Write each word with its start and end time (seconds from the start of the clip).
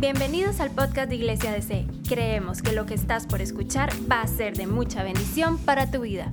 Bienvenidos 0.00 0.60
al 0.60 0.70
podcast 0.70 1.08
de 1.08 1.16
Iglesia 1.16 1.50
DC. 1.50 1.84
Creemos 2.08 2.62
que 2.62 2.70
lo 2.70 2.86
que 2.86 2.94
estás 2.94 3.26
por 3.26 3.42
escuchar 3.42 3.90
va 4.08 4.20
a 4.20 4.28
ser 4.28 4.56
de 4.56 4.68
mucha 4.68 5.02
bendición 5.02 5.58
para 5.58 5.90
tu 5.90 6.02
vida. 6.02 6.32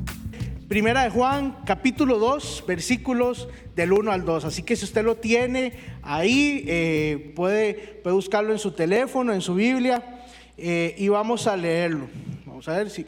Primera 0.67 1.03
de 1.03 1.09
Juan, 1.09 1.57
capítulo 1.65 2.19
2, 2.19 2.63
versículos 2.67 3.49
del 3.75 3.91
1 3.91 4.11
al 4.11 4.23
2. 4.23 4.45
Así 4.45 4.61
que 4.61 4.75
si 4.75 4.85
usted 4.85 5.03
lo 5.03 5.15
tiene 5.15 5.73
ahí, 6.03 6.63
eh, 6.67 7.33
puede, 7.35 7.73
puede 8.03 8.15
buscarlo 8.15 8.53
en 8.53 8.59
su 8.59 8.69
teléfono, 8.69 9.33
en 9.33 9.41
su 9.41 9.55
Biblia, 9.55 10.21
eh, 10.59 10.93
y 10.99 11.07
vamos 11.07 11.47
a 11.47 11.57
leerlo. 11.57 12.07
Vamos 12.45 12.67
a 12.67 12.77
ver 12.77 12.91
si... 12.91 13.03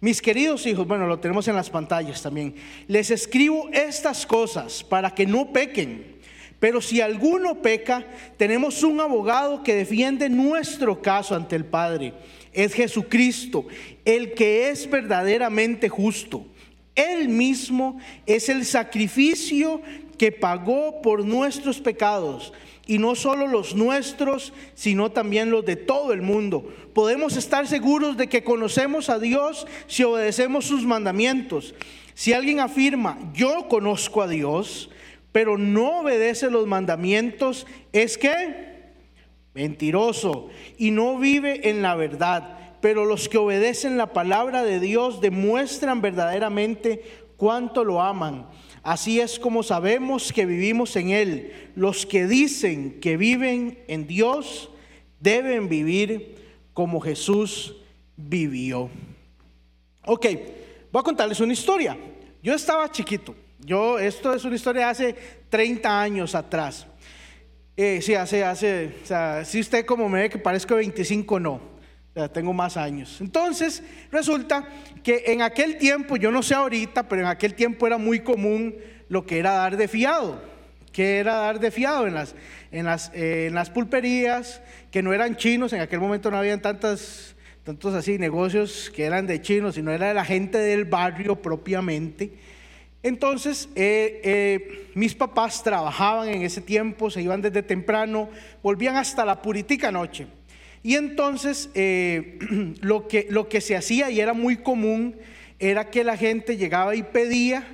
Mis 0.00 0.20
queridos 0.20 0.66
hijos, 0.66 0.84
bueno, 0.84 1.06
lo 1.06 1.20
tenemos 1.20 1.46
en 1.46 1.54
las 1.54 1.70
pantallas 1.70 2.20
también. 2.20 2.56
Les 2.88 3.12
escribo 3.12 3.68
estas 3.72 4.26
cosas 4.26 4.82
para 4.82 5.14
que 5.14 5.26
no 5.26 5.52
pequen. 5.52 6.11
Pero 6.62 6.80
si 6.80 7.00
alguno 7.00 7.60
peca, 7.60 8.06
tenemos 8.36 8.84
un 8.84 9.00
abogado 9.00 9.64
que 9.64 9.74
defiende 9.74 10.28
nuestro 10.28 11.02
caso 11.02 11.34
ante 11.34 11.56
el 11.56 11.64
Padre. 11.64 12.14
Es 12.52 12.72
Jesucristo, 12.72 13.66
el 14.04 14.34
que 14.34 14.68
es 14.68 14.88
verdaderamente 14.88 15.88
justo. 15.88 16.46
Él 16.94 17.28
mismo 17.28 17.98
es 18.26 18.48
el 18.48 18.64
sacrificio 18.64 19.82
que 20.16 20.30
pagó 20.30 21.02
por 21.02 21.24
nuestros 21.24 21.80
pecados 21.80 22.52
y 22.86 22.98
no 22.98 23.16
solo 23.16 23.48
los 23.48 23.74
nuestros, 23.74 24.52
sino 24.76 25.10
también 25.10 25.50
los 25.50 25.66
de 25.66 25.74
todo 25.74 26.12
el 26.12 26.22
mundo. 26.22 26.72
Podemos 26.94 27.36
estar 27.36 27.66
seguros 27.66 28.16
de 28.16 28.28
que 28.28 28.44
conocemos 28.44 29.10
a 29.10 29.18
Dios 29.18 29.66
si 29.88 30.04
obedecemos 30.04 30.66
sus 30.66 30.84
mandamientos. 30.84 31.74
Si 32.14 32.32
alguien 32.32 32.60
afirma, 32.60 33.18
yo 33.34 33.66
conozco 33.68 34.22
a 34.22 34.28
Dios, 34.28 34.90
pero 35.32 35.58
no 35.58 36.00
obedece 36.00 36.50
los 36.50 36.66
mandamientos, 36.66 37.66
es 37.92 38.18
que 38.18 38.72
mentiroso 39.54 40.48
y 40.78 40.90
no 40.90 41.18
vive 41.18 41.68
en 41.68 41.82
la 41.82 41.94
verdad. 41.94 42.58
Pero 42.80 43.04
los 43.04 43.28
que 43.28 43.38
obedecen 43.38 43.96
la 43.96 44.12
palabra 44.12 44.62
de 44.62 44.80
Dios 44.80 45.20
demuestran 45.20 46.02
verdaderamente 46.02 47.02
cuánto 47.36 47.84
lo 47.84 48.02
aman. 48.02 48.46
Así 48.82 49.20
es 49.20 49.38
como 49.38 49.62
sabemos 49.62 50.32
que 50.32 50.44
vivimos 50.44 50.96
en 50.96 51.10
Él. 51.10 51.70
Los 51.76 52.04
que 52.04 52.26
dicen 52.26 53.00
que 53.00 53.16
viven 53.16 53.78
en 53.86 54.06
Dios 54.06 54.70
deben 55.20 55.68
vivir 55.68 56.36
como 56.74 57.00
Jesús 57.00 57.76
vivió. 58.16 58.90
Ok, 60.04 60.26
voy 60.90 61.00
a 61.00 61.04
contarles 61.04 61.38
una 61.38 61.52
historia. 61.52 61.96
Yo 62.42 62.54
estaba 62.54 62.90
chiquito. 62.90 63.36
Yo, 63.64 63.98
esto 63.98 64.34
es 64.34 64.44
una 64.44 64.56
historia 64.56 64.86
de 64.86 64.90
hace 64.90 65.16
30 65.48 66.00
años 66.00 66.34
atrás. 66.34 66.86
Eh, 67.76 68.00
sí, 68.02 68.14
hace, 68.14 68.44
hace, 68.44 68.94
o 69.02 69.06
sea, 69.06 69.44
si 69.44 69.60
usted 69.60 69.86
como 69.86 70.08
me 70.08 70.22
ve 70.22 70.30
que 70.30 70.38
parezco 70.38 70.74
25, 70.74 71.40
no 71.40 71.72
tengo 72.32 72.52
más 72.52 72.76
años. 72.76 73.20
Entonces, 73.20 73.82
resulta 74.10 74.68
que 75.02 75.24
en 75.26 75.42
aquel 75.42 75.78
tiempo, 75.78 76.16
yo 76.16 76.30
no 76.30 76.42
sé 76.42 76.54
ahorita, 76.54 77.08
pero 77.08 77.22
en 77.22 77.28
aquel 77.28 77.54
tiempo 77.54 77.86
era 77.86 77.96
muy 77.96 78.20
común 78.20 78.76
lo 79.08 79.24
que 79.24 79.38
era 79.38 79.52
dar 79.52 79.76
de 79.76 79.88
fiado. 79.88 80.52
que 80.92 81.16
era 81.16 81.36
dar 81.36 81.58
de 81.58 81.70
fiado 81.70 82.06
en 82.06 82.12
las, 82.12 82.34
en 82.70 82.84
las, 82.84 83.10
eh, 83.14 83.46
en 83.46 83.54
las 83.54 83.70
pulperías, 83.70 84.60
que 84.90 85.02
no 85.02 85.14
eran 85.14 85.36
chinos, 85.36 85.72
en 85.72 85.80
aquel 85.80 86.00
momento 86.00 86.30
no 86.30 86.36
habían 86.36 86.60
tantas, 86.60 87.34
tantos 87.64 87.94
así 87.94 88.18
negocios 88.18 88.92
que 88.94 89.04
eran 89.04 89.26
de 89.26 89.40
chinos, 89.40 89.76
sino 89.76 89.90
era 89.90 90.08
de 90.08 90.14
la 90.14 90.26
gente 90.26 90.58
del 90.58 90.84
barrio 90.84 91.40
propiamente. 91.40 92.34
Entonces, 93.02 93.68
eh, 93.74 94.20
eh, 94.22 94.90
mis 94.94 95.14
papás 95.14 95.62
trabajaban 95.62 96.28
en 96.28 96.42
ese 96.42 96.60
tiempo, 96.60 97.10
se 97.10 97.20
iban 97.20 97.42
desde 97.42 97.62
temprano, 97.62 98.28
volvían 98.62 98.96
hasta 98.96 99.24
la 99.24 99.42
puritica 99.42 99.90
noche. 99.90 100.28
Y 100.84 100.94
entonces 100.94 101.70
eh, 101.74 102.38
lo, 102.80 103.08
que, 103.08 103.60
se 103.60 103.76
hacía 103.76 104.10
y 104.10 104.20
era 104.20 104.34
muy 104.34 104.56
común 104.56 105.16
era 105.58 105.90
que 105.90 106.04
la 106.04 106.16
gente 106.16 106.56
llegaba 106.56 106.94
y 106.94 107.02
pedía 107.02 107.64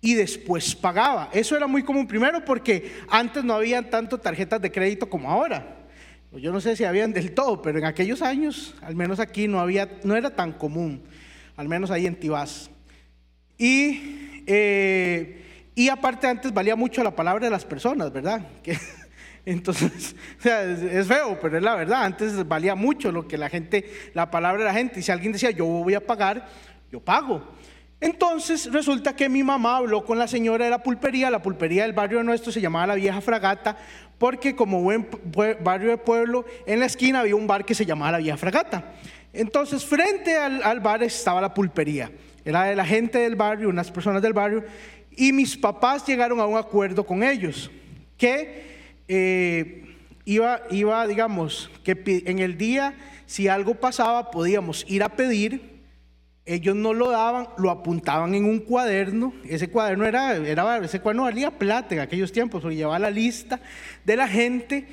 y 0.00 0.14
después 0.14 0.74
pagaba. 0.74 1.30
Eso 1.32 1.56
era 1.56 1.66
muy 1.66 1.82
común 1.82 2.06
primero 2.06 2.44
porque 2.44 2.92
antes 3.08 3.42
no 3.44 3.54
habían 3.54 3.90
tanto 3.90 4.18
tarjetas 4.18 4.60
de 4.60 4.70
crédito 4.70 5.08
como 5.08 5.30
ahora. 5.30 5.86
Yo 6.32 6.52
no 6.52 6.60
sé 6.60 6.74
si 6.74 6.84
habían 6.84 7.12
del 7.12 7.32
todo, 7.32 7.62
pero 7.62 7.78
en 7.78 7.84
aquellos 7.84 8.20
años, 8.20 8.74
al 8.82 8.96
menos 8.96 9.20
aquí 9.20 9.46
no 9.46 9.60
había, 9.60 9.88
no 10.02 10.16
era 10.16 10.30
tan 10.30 10.52
común, 10.52 11.02
al 11.56 11.68
menos 11.68 11.92
ahí 11.92 12.06
en 12.06 12.16
Tibás. 12.16 12.70
Y, 13.56 14.23
eh, 14.46 15.70
y 15.74 15.88
aparte 15.88 16.26
antes 16.26 16.52
valía 16.52 16.76
mucho 16.76 17.02
la 17.02 17.14
palabra 17.14 17.46
de 17.46 17.50
las 17.50 17.64
personas, 17.64 18.12
¿verdad? 18.12 18.46
Que, 18.62 18.76
entonces, 19.46 20.16
o 20.38 20.42
sea, 20.42 20.62
es, 20.62 21.06
feo, 21.06 21.38
pero 21.40 21.58
es 21.58 21.62
la 21.62 21.74
verdad. 21.74 22.04
Antes 22.04 22.46
valía 22.48 22.74
mucho 22.74 23.12
lo 23.12 23.28
que 23.28 23.36
la 23.36 23.50
gente, 23.50 23.84
la 24.14 24.30
palabra 24.30 24.60
de 24.60 24.68
la 24.68 24.74
gente. 24.74 25.00
Y 25.00 25.02
si 25.02 25.12
alguien 25.12 25.32
decía, 25.32 25.50
yo 25.50 25.66
voy 25.66 25.94
a 25.94 26.06
pagar, 26.06 26.48
yo 26.90 27.00
pago. 27.00 27.42
Entonces 28.00 28.70
resulta 28.72 29.14
que 29.14 29.28
mi 29.28 29.42
mamá 29.42 29.78
habló 29.78 30.04
con 30.04 30.18
la 30.18 30.28
señora 30.28 30.64
de 30.64 30.70
la 30.70 30.82
pulpería, 30.82 31.30
la 31.30 31.42
pulpería 31.42 31.82
del 31.82 31.92
barrio 31.92 32.22
nuestro 32.22 32.52
se 32.52 32.60
llamaba 32.60 32.88
la 32.88 32.94
Vieja 32.96 33.20
Fragata, 33.20 33.78
porque 34.18 34.54
como 34.54 34.82
buen 34.82 35.08
barrio 35.62 35.90
de 35.90 35.98
pueblo, 35.98 36.44
en 36.66 36.80
la 36.80 36.86
esquina 36.86 37.20
había 37.20 37.36
un 37.36 37.46
bar 37.46 37.64
que 37.64 37.74
se 37.74 37.86
llamaba 37.86 38.12
la 38.12 38.18
Vieja 38.18 38.36
Fragata. 38.36 38.92
Entonces 39.32 39.84
frente 39.84 40.36
al, 40.36 40.62
al 40.62 40.80
bar 40.80 41.02
estaba 41.02 41.40
la 41.40 41.54
pulpería, 41.54 42.10
era 42.44 42.74
la 42.74 42.84
gente 42.84 43.18
del 43.18 43.36
barrio, 43.36 43.68
unas 43.68 43.90
personas 43.90 44.22
del 44.22 44.32
barrio, 44.32 44.64
y 45.16 45.32
mis 45.32 45.56
papás 45.56 46.06
llegaron 46.06 46.40
a 46.40 46.46
un 46.46 46.56
acuerdo 46.56 47.04
con 47.04 47.22
ellos, 47.22 47.70
que 48.16 48.74
eh, 49.08 49.84
iba, 50.24 50.62
iba, 50.70 51.06
digamos, 51.06 51.70
que 51.82 52.22
en 52.26 52.38
el 52.38 52.56
día, 52.56 52.94
si 53.26 53.48
algo 53.48 53.74
pasaba, 53.74 54.30
podíamos 54.30 54.84
ir 54.88 55.02
a 55.02 55.10
pedir. 55.10 55.74
Ellos 56.46 56.76
no 56.76 56.92
lo 56.92 57.10
daban, 57.10 57.48
lo 57.56 57.70
apuntaban 57.70 58.34
en 58.34 58.44
un 58.44 58.58
cuaderno. 58.58 59.32
Ese 59.44 59.70
cuaderno 59.70 60.04
era, 60.04 60.36
era 60.36 60.76
ese 60.78 61.00
cuaderno 61.00 61.24
valía 61.24 61.50
plata 61.50 61.94
en 61.94 62.00
aquellos 62.02 62.32
tiempos, 62.32 62.60
porque 62.60 62.76
llevaba 62.76 62.98
la 62.98 63.10
lista 63.10 63.60
de 64.04 64.16
la 64.16 64.28
gente. 64.28 64.86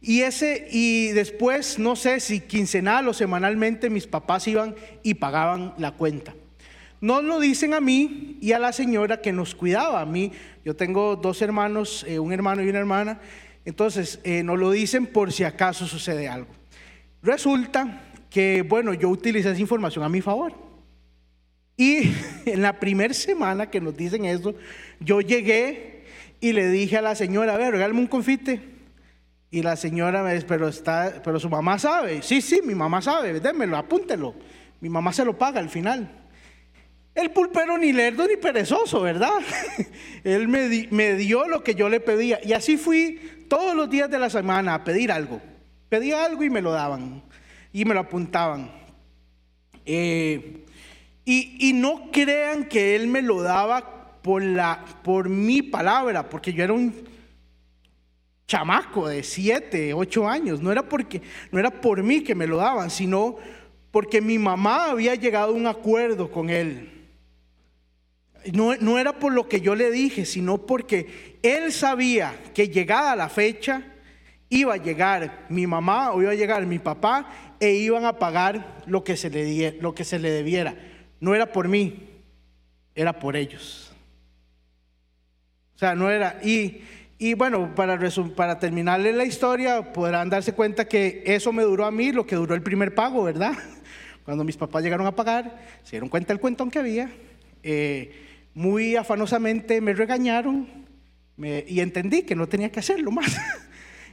Y 0.00 0.20
ese, 0.20 0.68
y 0.70 1.08
después, 1.08 1.78
no 1.78 1.96
sé 1.96 2.20
si 2.20 2.40
quincenal 2.40 3.08
o 3.08 3.14
semanalmente, 3.14 3.90
mis 3.90 4.06
papás 4.06 4.46
iban 4.46 4.76
y 5.02 5.14
pagaban 5.14 5.74
la 5.78 5.92
cuenta. 5.92 6.34
Nos 7.04 7.22
lo 7.22 7.38
dicen 7.38 7.74
a 7.74 7.82
mí 7.82 8.38
y 8.40 8.52
a 8.52 8.58
la 8.58 8.72
señora 8.72 9.20
que 9.20 9.30
nos 9.30 9.54
cuidaba. 9.54 10.00
A 10.00 10.06
mí, 10.06 10.32
yo 10.64 10.74
tengo 10.74 11.16
dos 11.16 11.42
hermanos, 11.42 12.02
eh, 12.08 12.18
un 12.18 12.32
hermano 12.32 12.62
y 12.62 12.70
una 12.70 12.78
hermana, 12.78 13.20
entonces, 13.66 14.20
eh, 14.24 14.42
nos 14.42 14.58
lo 14.58 14.70
dicen 14.70 15.04
por 15.04 15.30
si 15.30 15.44
acaso 15.44 15.86
sucede 15.86 16.28
algo. 16.28 16.48
Resulta 17.22 18.04
que, 18.30 18.62
bueno, 18.62 18.94
yo 18.94 19.10
utilicé 19.10 19.50
esa 19.50 19.60
información 19.60 20.02
a 20.02 20.08
mi 20.08 20.22
favor. 20.22 20.54
Y 21.76 22.10
en 22.46 22.62
la 22.62 22.80
primera 22.80 23.12
semana 23.12 23.68
que 23.68 23.82
nos 23.82 23.94
dicen 23.94 24.24
eso, 24.24 24.54
yo 24.98 25.20
llegué 25.20 26.04
y 26.40 26.54
le 26.54 26.70
dije 26.70 26.96
a 26.96 27.02
la 27.02 27.14
señora, 27.14 27.52
a 27.52 27.58
ver, 27.58 27.72
regálame 27.72 28.00
un 28.00 28.06
confite. 28.06 28.62
Y 29.50 29.60
la 29.60 29.76
señora 29.76 30.22
me 30.22 30.32
dice, 30.32 30.46
pero, 30.48 30.68
está, 30.68 31.20
pero 31.22 31.38
su 31.38 31.50
mamá 31.50 31.78
sabe. 31.78 32.22
Sí, 32.22 32.40
sí, 32.40 32.62
mi 32.64 32.74
mamá 32.74 33.02
sabe, 33.02 33.40
démelo, 33.40 33.76
apúntelo. 33.76 34.34
Mi 34.80 34.88
mamá 34.88 35.12
se 35.12 35.26
lo 35.26 35.36
paga 35.36 35.60
al 35.60 35.68
final. 35.68 36.23
El 37.14 37.30
pulpero 37.30 37.78
ni 37.78 37.92
lerdo 37.92 38.26
ni 38.26 38.36
perezoso, 38.36 39.00
¿verdad? 39.00 39.38
Él 40.24 40.48
me, 40.48 41.14
dio 41.14 41.46
lo 41.46 41.62
que 41.62 41.76
yo 41.76 41.88
le 41.88 42.00
pedía. 42.00 42.40
Y 42.42 42.52
así 42.52 42.76
fui 42.76 43.46
todos 43.48 43.76
los 43.76 43.88
días 43.88 44.10
de 44.10 44.18
la 44.18 44.28
semana 44.28 44.74
a 44.74 44.84
pedir 44.84 45.12
algo. 45.12 45.40
Pedía 45.88 46.24
algo 46.24 46.42
y 46.42 46.50
me 46.50 46.60
lo 46.60 46.72
daban. 46.72 47.22
Y 47.72 47.84
me 47.84 47.94
lo 47.94 48.00
apuntaban. 48.00 48.70
Eh, 49.86 50.64
y, 51.24 51.72
no 51.74 52.10
crean 52.10 52.64
que 52.64 52.96
Él 52.96 53.06
me 53.06 53.22
lo 53.22 53.42
daba 53.42 54.20
por, 54.20 54.42
por 55.02 55.28
mi 55.28 55.62
palabra, 55.62 56.28
porque 56.28 56.52
yo 56.52 56.64
era 56.64 56.72
un 56.72 56.94
chamaco 58.46 59.08
de 59.08 59.22
siete, 59.22 59.94
ocho 59.94 60.28
años. 60.28 60.60
No 60.60 60.72
era, 60.72 60.88
porque, 60.88 61.22
no 61.52 61.60
era 61.60 61.70
por 61.70 62.02
mí 62.02 62.22
que 62.22 62.34
me 62.34 62.48
lo 62.48 62.56
daban, 62.56 62.90
sino 62.90 63.36
porque 63.92 64.20
mi 64.20 64.36
mamá 64.38 64.90
había 64.90 65.14
llegado 65.14 65.52
a 65.52 65.56
un 65.56 65.68
acuerdo 65.68 66.30
con 66.30 66.50
Él. 66.50 66.93
No, 68.52 68.98
era 68.98 69.18
por 69.18 69.32
lo 69.32 69.48
que 69.48 69.60
yo 69.60 69.74
le 69.74 69.90
dije, 69.90 70.26
sino 70.26 70.58
porque 70.58 71.38
él 71.42 71.72
sabía 71.72 72.34
que 72.52 72.68
llegada 72.68 73.16
la 73.16 73.28
fecha 73.28 73.82
iba 74.48 74.74
a 74.74 74.76
llegar 74.76 75.46
mi 75.48 75.66
mamá 75.66 76.12
o 76.12 76.22
iba 76.22 76.32
a 76.32 76.34
llegar 76.34 76.66
mi 76.66 76.78
papá 76.78 77.28
e 77.58 77.72
iban 77.74 78.04
a 78.04 78.18
pagar 78.18 78.82
lo 78.86 79.02
que 79.02 79.16
se 79.16 79.30
le, 79.30 79.72
lo 79.80 79.94
que 79.94 80.04
se 80.04 80.18
le 80.18 80.30
debiera. 80.30 80.76
No 81.20 81.34
era 81.34 81.52
por 81.52 81.68
mí, 81.68 82.10
era 82.94 83.18
por 83.18 83.36
ellos. 83.36 83.92
O 85.74 85.78
sea, 85.78 85.94
no 85.94 86.10
era. 86.10 86.38
Y, 86.42 86.82
y 87.18 87.34
bueno, 87.34 87.74
para, 87.74 87.98
para 88.36 88.58
terminarle 88.58 89.12
la 89.12 89.24
historia, 89.24 89.92
podrán 89.92 90.28
darse 90.28 90.52
cuenta 90.52 90.86
que 90.86 91.22
eso 91.26 91.52
me 91.52 91.62
duró 91.62 91.86
a 91.86 91.90
mí 91.90 92.12
lo 92.12 92.26
que 92.26 92.36
duró 92.36 92.54
el 92.54 92.62
primer 92.62 92.94
pago, 92.94 93.24
¿verdad? 93.24 93.54
Cuando 94.24 94.44
mis 94.44 94.56
papás 94.56 94.82
llegaron 94.82 95.06
a 95.06 95.16
pagar, 95.16 95.60
se 95.82 95.92
dieron 95.92 96.08
cuenta 96.08 96.28
del 96.28 96.40
cuentón 96.40 96.70
que 96.70 96.78
había. 96.78 97.10
Eh, 97.62 98.33
muy 98.54 98.96
afanosamente 98.96 99.80
me 99.80 99.92
regañaron 99.92 100.68
y 101.36 101.80
entendí 101.80 102.22
que 102.22 102.36
no 102.36 102.48
tenía 102.48 102.70
que 102.70 102.80
hacerlo 102.80 103.10
más. 103.10 103.36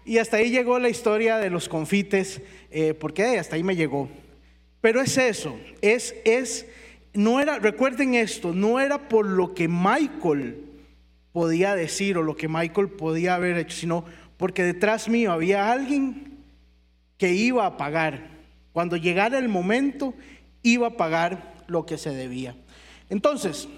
Y 0.04 0.18
hasta 0.18 0.38
ahí 0.38 0.50
llegó 0.50 0.80
la 0.80 0.90
historia 0.90 1.38
de 1.38 1.52
los 1.52 1.70
confites, 1.70 2.42
eh, 2.72 2.96
porque 2.96 3.38
hasta 3.38 3.56
ahí 3.56 3.62
me 3.62 3.76
llegó. 3.76 4.10
Pero 4.82 5.00
es 5.00 5.16
eso, 5.16 5.60
es, 5.80 6.16
es, 6.26 6.66
no 7.14 7.40
era, 7.40 7.60
recuerden 7.60 8.16
esto, 8.16 8.52
no 8.52 8.80
era 8.80 9.08
por 9.08 9.28
lo 9.28 9.54
que 9.54 9.68
Michael 9.68 10.66
podía 11.32 11.76
decir 11.76 12.18
o 12.18 12.24
lo 12.24 12.36
que 12.36 12.48
Michael 12.48 12.90
podía 12.90 13.36
haber 13.36 13.58
hecho, 13.58 13.78
sino 13.78 14.06
porque 14.38 14.64
detrás 14.64 15.08
mío 15.08 15.32
había 15.32 15.72
alguien 15.72 16.40
que 17.20 17.34
iba 17.34 17.68
a 17.68 17.78
pagar. 17.78 18.28
Cuando 18.74 18.98
llegara 18.98 19.38
el 19.38 19.50
momento, 19.50 20.16
iba 20.64 20.88
a 20.88 20.98
pagar 20.98 21.54
lo 21.68 21.86
que 21.86 22.00
se 22.00 22.10
debía. 22.10 22.56
Entonces, 23.10 23.70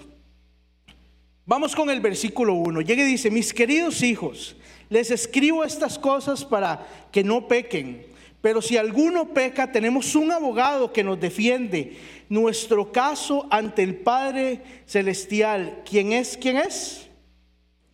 vamos 1.46 1.74
con 1.74 1.90
el 1.90 2.00
versículo 2.00 2.54
1. 2.54 2.82
Llega 2.82 3.02
y 3.02 3.06
dice, 3.06 3.30
mis 3.30 3.52
queridos 3.52 4.02
hijos, 4.02 4.56
les 4.88 5.10
escribo 5.10 5.64
estas 5.64 5.98
cosas 5.98 6.44
para 6.44 6.86
que 7.10 7.24
no 7.24 7.48
pequen. 7.48 8.06
Pero 8.40 8.60
si 8.60 8.76
alguno 8.76 9.32
peca, 9.32 9.72
tenemos 9.72 10.14
un 10.14 10.30
abogado 10.30 10.92
que 10.92 11.02
nos 11.02 11.18
defiende. 11.18 11.96
Nuestro 12.28 12.92
caso 12.92 13.46
ante 13.50 13.82
el 13.82 13.96
Padre 13.96 14.60
Celestial. 14.86 15.82
¿Quién 15.88 16.12
es? 16.12 16.36
¿Quién 16.36 16.58
es? 16.58 17.08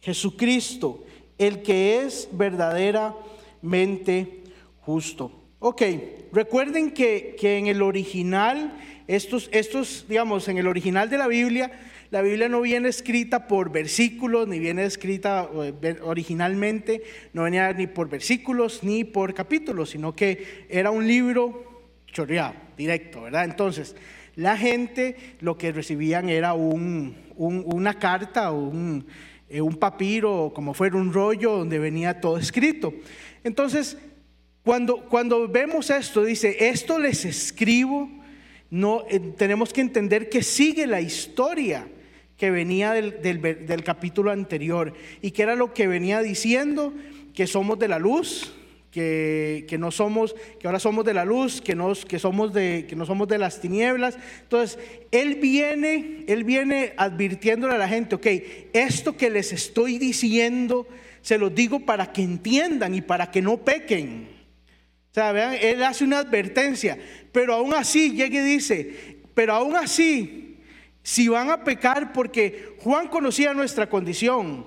Jesucristo, 0.00 1.04
el 1.38 1.62
que 1.62 2.00
es 2.00 2.28
verdaderamente 2.32 4.42
justo. 4.80 5.30
Ok, 5.60 5.82
recuerden 6.32 6.90
que, 6.90 7.36
que 7.38 7.58
en 7.58 7.68
el 7.68 7.82
original, 7.82 8.76
estos, 9.06 9.48
estos, 9.52 10.06
digamos, 10.08 10.48
en 10.48 10.58
el 10.58 10.66
original 10.66 11.08
de 11.10 11.18
la 11.18 11.28
Biblia, 11.28 11.70
la 12.10 12.22
Biblia 12.22 12.48
no 12.48 12.60
viene 12.60 12.88
escrita 12.88 13.46
por 13.46 13.70
versículos, 13.70 14.48
ni 14.48 14.58
viene 14.58 14.84
escrita 14.84 15.48
eh, 15.54 15.96
originalmente, 16.02 17.02
no 17.32 17.44
venía 17.44 17.72
ni 17.72 17.86
por 17.86 18.08
versículos 18.08 18.82
ni 18.82 19.04
por 19.04 19.32
capítulos, 19.32 19.90
sino 19.90 20.14
que 20.14 20.66
era 20.68 20.90
un 20.90 21.06
libro 21.06 21.84
chorreado, 22.06 22.54
directo, 22.76 23.22
¿verdad? 23.22 23.44
Entonces, 23.44 23.94
la 24.34 24.56
gente 24.56 25.16
lo 25.40 25.56
que 25.56 25.70
recibían 25.70 26.28
era 26.28 26.54
un, 26.54 27.14
una 27.36 27.94
carta 27.94 28.50
un, 28.50 29.06
eh, 29.48 29.60
un 29.60 29.76
papiro, 29.76 30.50
como 30.52 30.74
fuera 30.74 30.96
un 30.96 31.12
rollo 31.12 31.58
donde 31.58 31.78
venía 31.78 32.20
todo 32.20 32.38
escrito. 32.38 32.92
Entonces, 33.44 33.96
cuando, 34.64 35.08
cuando 35.08 35.46
vemos 35.46 35.90
esto, 35.90 36.24
dice, 36.24 36.56
esto 36.68 36.98
les 36.98 37.24
escribo, 37.24 38.10
no, 38.68 39.04
eh, 39.08 39.20
tenemos 39.36 39.72
que 39.72 39.80
entender 39.80 40.28
que 40.28 40.42
sigue 40.42 40.88
la 40.88 41.00
historia 41.00 41.86
que 42.40 42.50
venía 42.50 42.92
del, 42.92 43.84
capítulo 43.84 44.30
anterior 44.30 44.94
y 45.20 45.32
que 45.32 45.42
era 45.42 45.56
lo 45.56 45.74
que 45.74 45.86
venía 45.86 46.22
diciendo, 46.22 46.94
que 47.34 47.46
somos 47.46 47.78
de 47.78 47.86
la 47.86 47.98
luz, 47.98 48.54
que, 48.90 49.76
no 49.78 49.90
somos, 49.90 50.34
que 50.58 50.66
ahora 50.66 50.80
somos 50.80 51.04
de 51.04 51.12
la 51.12 51.26
luz, 51.26 51.60
que, 51.60 51.74
nos, 51.74 52.06
que, 52.06 52.18
somos 52.18 52.54
de, 52.54 52.86
que 52.88 52.96
no 52.96 53.04
somos 53.04 53.28
de 53.28 53.36
las 53.36 53.60
tinieblas. 53.60 54.16
Entonces, 54.40 54.78
él 55.10 55.34
viene, 55.34 56.24
él 56.28 56.44
viene 56.44 56.94
advirtiéndole 56.96 57.74
a 57.74 57.78
la 57.78 57.88
gente, 57.88 58.14
ok, 58.14 58.26
esto 58.72 59.18
que 59.18 59.28
les 59.28 59.52
estoy 59.52 59.98
diciendo, 59.98 60.88
se 61.20 61.36
los 61.36 61.54
digo 61.54 61.80
para 61.80 62.10
que 62.10 62.22
entiendan 62.22 62.94
y 62.94 63.02
para 63.02 63.30
que 63.30 63.42
no 63.42 63.58
pequen. 63.58 64.30
O 65.10 65.14
sea, 65.14 65.32
vean, 65.32 65.56
él 65.60 65.84
hace 65.84 66.04
una 66.04 66.20
advertencia, 66.20 66.96
pero 67.32 67.52
aún 67.52 67.74
así 67.74 68.12
llega 68.12 68.40
y 68.40 68.44
dice, 68.44 69.18
pero 69.34 69.52
aún 69.52 69.76
así 69.76 70.39
si 71.10 71.26
van 71.26 71.50
a 71.50 71.64
pecar, 71.64 72.12
porque 72.12 72.76
Juan 72.84 73.08
conocía 73.08 73.52
nuestra 73.52 73.88
condición. 73.88 74.64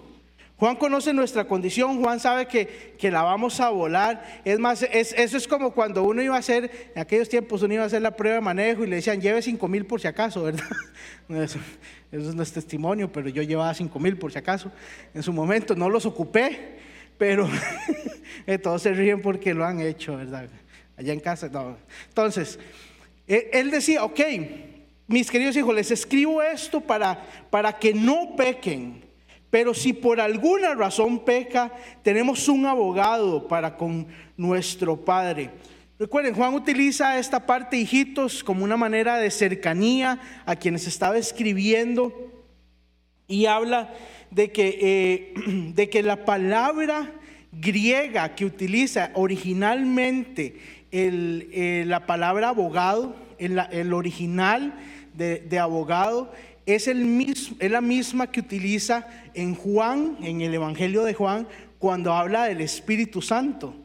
Juan 0.58 0.76
conoce 0.76 1.14
nuestra 1.14 1.46
condición, 1.46 2.02
Juan 2.02 2.20
sabe 2.20 2.48
que, 2.48 2.96
que 3.00 3.10
la 3.10 3.22
vamos 3.22 3.62
a 3.62 3.70
volar. 3.70 4.42
Es 4.44 4.60
más, 4.60 4.84
eso 4.84 5.38
es 5.38 5.48
como 5.48 5.72
cuando 5.72 6.04
uno 6.04 6.22
iba 6.22 6.36
a 6.36 6.40
hacer, 6.40 6.92
en 6.96 7.02
aquellos 7.02 7.30
tiempos 7.30 7.62
uno 7.62 7.76
iba 7.76 7.84
a 7.84 7.86
hacer 7.86 8.02
la 8.02 8.18
prueba 8.18 8.36
de 8.36 8.42
manejo 8.42 8.84
y 8.84 8.88
le 8.88 8.98
decían, 8.98 9.22
lleve 9.22 9.42
cinco 9.42 9.70
mil 9.70 9.86
por 9.86 10.02
si 10.02 10.08
acaso, 10.08 10.44
¿verdad? 10.44 10.66
Eso, 11.30 11.60
eso 12.12 12.34
no 12.34 12.44
es 12.44 12.52
testimonio, 12.52 13.10
pero 13.10 13.30
yo 13.30 13.42
llevaba 13.42 13.74
cinco 13.74 13.98
mil 13.98 14.18
por 14.18 14.34
si 14.34 14.40
acaso. 14.40 14.70
En 15.14 15.24
su 15.24 15.32
momento 15.32 15.76
no 15.78 15.90
los 15.90 16.06
ocupé, 16.06 16.78
pero 17.18 17.50
todos 18.62 18.82
se 18.82 18.94
ríen 18.94 19.22
porque 19.22 19.54
lo 19.54 19.64
han 19.64 19.80
hecho, 19.80 20.18
¿verdad? 20.18 20.50
Allá 20.98 21.14
en 21.14 21.22
casa, 21.22 21.48
no. 21.48 21.78
Entonces, 22.10 22.60
e, 23.30 23.50
él 23.54 23.72
decía, 23.72 24.04
ok, 24.04 24.20
mis 25.14 25.30
queridos 25.30 25.56
hijos, 25.56 25.76
les 25.76 25.92
escribo 25.92 26.42
esto 26.42 26.82
para, 26.82 27.24
para 27.50 27.72
que 27.74 27.94
no 27.94 28.36
pequen. 28.36 29.04
Pero 29.52 29.76
si 29.76 29.94
por 29.94 30.20
alguna 30.20 30.74
razón 30.74 31.20
peca, 31.20 31.72
tenemos 32.02 32.48
un 32.50 32.66
abogado 32.66 33.48
para 33.48 33.78
con 33.78 34.08
nuestro 34.36 35.06
Padre. 35.06 35.52
Recuerden, 36.00 36.34
Juan 36.34 36.56
utiliza 36.56 37.20
esta 37.20 37.46
parte, 37.46 37.78
hijitos, 37.78 38.44
como 38.44 38.64
una 38.64 38.76
manera 38.76 39.18
de 39.18 39.30
cercanía 39.30 40.20
a 40.48 40.56
quienes 40.56 40.88
estaba 40.88 41.20
escribiendo 41.20 42.32
y 43.28 43.46
habla 43.46 43.94
de 44.32 44.52
que, 44.52 44.80
eh, 44.82 45.34
de 45.76 45.90
que 45.90 46.02
la 46.02 46.26
palabra 46.26 47.12
griega 47.52 48.34
que 48.34 48.46
utiliza 48.46 49.12
originalmente 49.14 50.58
el, 50.92 51.50
eh, 51.54 51.84
la 51.86 52.08
palabra 52.08 52.50
abogado, 52.50 53.16
el, 53.38 53.62
el 53.72 53.94
original 53.94 54.74
de, 55.14 55.60
abogado 55.60 56.32
es, 56.66 56.88
el 56.88 57.06
mismo, 57.06 57.58
es 57.60 57.72
la 57.72 57.82
misma 57.82 58.32
que 58.32 58.40
utiliza 58.40 59.08
en 59.34 59.56
Juan, 59.56 60.18
en 60.22 60.42
el 60.42 60.54
Evangelio 60.54 61.04
de 61.04 61.14
Juan, 61.14 61.48
cuando 61.80 62.14
habla 62.14 62.46
del 62.46 62.62
Espíritu 62.62 63.22
Santo. 63.22 63.76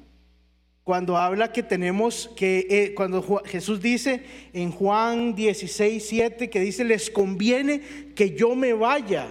Cuando 0.85 1.19
habla 1.19 1.53
que 1.53 1.63
tenemos 1.63 2.31
que, 2.35 2.67
eh, 2.71 2.95
cuando 2.95 3.43
Jesús 3.45 3.83
dice 3.83 4.23
en 4.55 4.71
Juan 4.71 5.35
16, 5.35 6.03
7, 6.07 6.49
que 6.49 6.61
dice, 6.61 6.85
les 6.85 7.11
conviene 7.11 7.83
que 8.15 8.35
yo 8.35 8.55
me 8.55 8.73
vaya, 8.73 9.29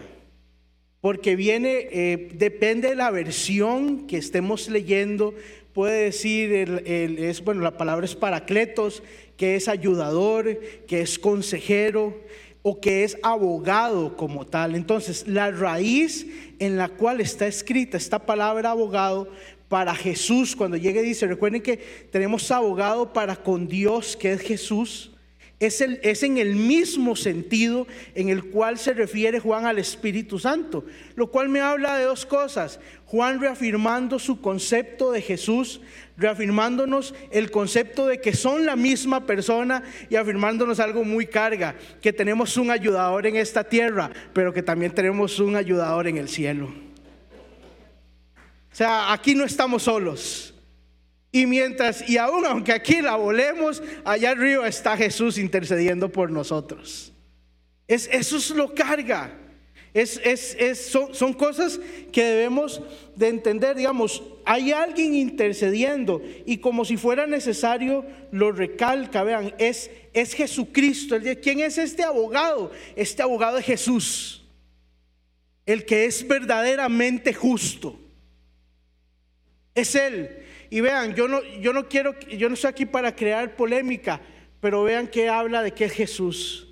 porque 1.01 1.35
viene, 1.35 1.87
eh, 1.91 2.29
depende 2.33 2.89
de 2.89 2.95
la 2.95 3.09
versión 3.09 4.05
que 4.05 4.17
estemos 4.17 4.69
leyendo, 4.69 5.33
puede 5.73 6.05
decir, 6.05 6.51
el, 6.53 7.17
es, 7.19 7.43
bueno, 7.43 7.61
la 7.61 7.77
palabra 7.77 8.05
es 8.05 8.15
paracletos, 8.15 9.01
que 9.37 9.55
es 9.55 9.67
ayudador, 9.67 10.59
que 10.87 11.01
es 11.01 11.17
consejero 11.17 12.19
o 12.63 12.81
que 12.81 13.03
es 13.03 13.17
abogado 13.23 14.17
como 14.17 14.45
tal. 14.45 14.75
Entonces, 14.75 15.25
la 15.27 15.51
raíz 15.51 16.27
en 16.59 16.75
la 16.75 16.89
cual 16.89 17.21
está 17.21 17.47
escrita 17.47 17.95
esta 17.95 18.19
palabra 18.19 18.71
abogado 18.71 19.29
para 19.69 19.93
Jesús, 19.95 20.55
cuando 20.55 20.77
llegue 20.77 21.01
dice, 21.01 21.27
recuerden 21.27 21.61
que 21.61 21.77
tenemos 22.11 22.49
abogado 22.51 23.13
para 23.13 23.35
con 23.35 23.67
Dios, 23.67 24.15
que 24.15 24.33
es 24.33 24.41
Jesús. 24.41 25.11
Es, 25.59 25.81
en 25.81 26.37
el 26.37 26.55
mismo 26.55 27.15
sentido 27.15 27.87
en 28.13 28.29
el 28.29 28.45
cual 28.45 28.77
se 28.77 28.93
refiere 28.93 29.39
Juan 29.39 29.65
al 29.65 29.79
Espíritu 29.79 30.37
Santo, 30.37 30.85
lo 31.15 31.31
cual 31.31 31.49
me 31.49 31.61
habla 31.61 31.97
de 31.97 32.05
dos 32.05 32.27
cosas. 32.27 32.79
Juan 33.05 33.41
reafirmando 33.41 34.19
su 34.19 34.39
concepto 34.39 35.11
de 35.11 35.21
Jesús, 35.21 35.81
reafirmándonos 36.15 37.15
el 37.31 37.49
concepto 37.49 38.05
de 38.05 38.21
que 38.21 38.33
son 38.33 38.67
la 38.67 38.75
misma 38.75 39.25
persona 39.25 39.81
y 40.11 40.15
afirmándonos 40.15 40.79
algo 40.79 41.03
muy 41.03 41.25
carga, 41.25 41.75
que 42.01 42.13
tenemos 42.13 42.55
un 42.57 42.69
ayudador 42.69 43.25
en 43.25 43.37
esta 43.37 43.63
tierra, 43.63 44.11
pero 44.33 44.53
que 44.53 44.61
también 44.61 44.93
tenemos 44.93 45.39
un 45.39 45.55
ayudador 45.55 46.07
en 46.07 46.17
el 46.17 46.29
cielo. 46.29 46.67
O 48.71 48.75
sea, 48.77 49.11
aquí 49.11 49.33
no 49.33 49.43
estamos 49.43 49.83
solos. 49.83 50.53
Y 51.37 51.45
mientras, 51.45 52.09
y 52.09 52.17
aún 52.17 52.47
aunque 52.47 52.71
aquí 52.71 52.99
la 52.99 53.15
volemos, 53.15 53.83
allá 54.03 54.31
arriba 54.31 54.67
está 54.67 54.97
Jesús 54.97 55.37
intercediendo 55.37 56.11
por 56.11 56.31
nosotros. 56.31 57.13
Es, 57.87 58.09
eso 58.11 58.37
es 58.37 58.49
lo 58.49 58.73
carga. 58.73 59.37
Es, 59.93 60.19
es, 60.23 60.81
son, 60.87 61.13
son, 61.13 61.35
cosas 61.35 61.79
que 62.11 62.23
debemos 62.23 62.81
de 63.15 63.27
entender, 63.27 63.75
digamos, 63.75 64.23
hay 64.45 64.71
alguien 64.71 65.13
intercediendo 65.13 66.23
y 66.47 66.57
como 66.57 66.83
si 66.85 66.97
fuera 66.97 67.27
necesario 67.27 68.03
lo 68.31 68.51
recalca, 68.51 69.23
vean, 69.23 69.53
es, 69.59 69.91
es 70.13 70.33
Jesucristo. 70.33 71.17
¿Quién 71.43 71.59
es 71.59 71.77
este 71.77 72.01
abogado? 72.01 72.71
Este 72.95 73.21
abogado 73.21 73.59
es 73.59 73.65
Jesús, 73.65 74.43
el 75.67 75.85
que 75.85 76.05
es 76.05 76.27
verdaderamente 76.27 77.31
justo. 77.31 77.99
Es 79.75 79.93
Él. 79.93 80.45
Y 80.69 80.81
vean, 80.81 81.15
yo 81.15 81.27
no, 81.27 81.43
yo 81.59 81.73
no 81.73 81.87
quiero, 81.87 82.19
yo 82.19 82.49
no 82.49 82.55
estoy 82.55 82.69
aquí 82.69 82.85
para 82.85 83.15
crear 83.15 83.55
polémica, 83.55 84.21
pero 84.59 84.83
vean 84.83 85.07
que 85.07 85.29
habla 85.29 85.61
de 85.61 85.71
que 85.71 85.85
es 85.85 85.93
Jesús. 85.93 86.67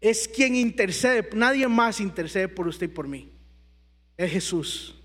Es 0.00 0.26
quien 0.26 0.56
intercede, 0.56 1.28
nadie 1.34 1.68
más 1.68 2.00
intercede 2.00 2.48
por 2.48 2.66
usted 2.66 2.86
y 2.86 2.92
por 2.92 3.06
mí. 3.06 3.32
Es 4.16 4.32
Jesús. 4.32 5.01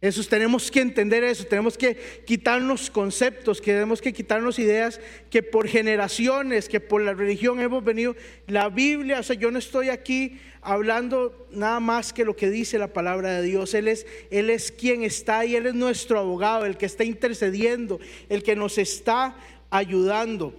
Eso 0.00 0.24
tenemos 0.24 0.70
que 0.70 0.80
entender 0.80 1.22
eso, 1.24 1.44
tenemos 1.44 1.76
que 1.76 1.94
quitarnos 2.24 2.90
conceptos, 2.90 3.60
que 3.60 3.72
tenemos 3.72 4.00
que 4.00 4.14
quitarnos 4.14 4.58
ideas 4.58 4.98
que 5.28 5.42
por 5.42 5.68
generaciones, 5.68 6.70
que 6.70 6.80
por 6.80 7.02
la 7.02 7.12
religión 7.12 7.60
hemos 7.60 7.84
venido. 7.84 8.16
La 8.46 8.70
Biblia, 8.70 9.20
o 9.20 9.22
sea, 9.22 9.36
yo 9.36 9.50
no 9.50 9.58
estoy 9.58 9.90
aquí 9.90 10.40
hablando 10.62 11.46
nada 11.50 11.80
más 11.80 12.14
que 12.14 12.24
lo 12.24 12.34
que 12.34 12.48
dice 12.48 12.78
la 12.78 12.94
palabra 12.94 13.34
de 13.34 13.42
Dios. 13.42 13.74
Él 13.74 13.88
es, 13.88 14.06
Él 14.30 14.48
es 14.48 14.72
quien 14.72 15.02
está 15.02 15.44
y 15.44 15.54
Él 15.54 15.66
es 15.66 15.74
nuestro 15.74 16.18
abogado, 16.18 16.64
el 16.64 16.78
que 16.78 16.86
está 16.86 17.04
intercediendo, 17.04 18.00
el 18.30 18.42
que 18.42 18.56
nos 18.56 18.78
está 18.78 19.36
ayudando. 19.68 20.54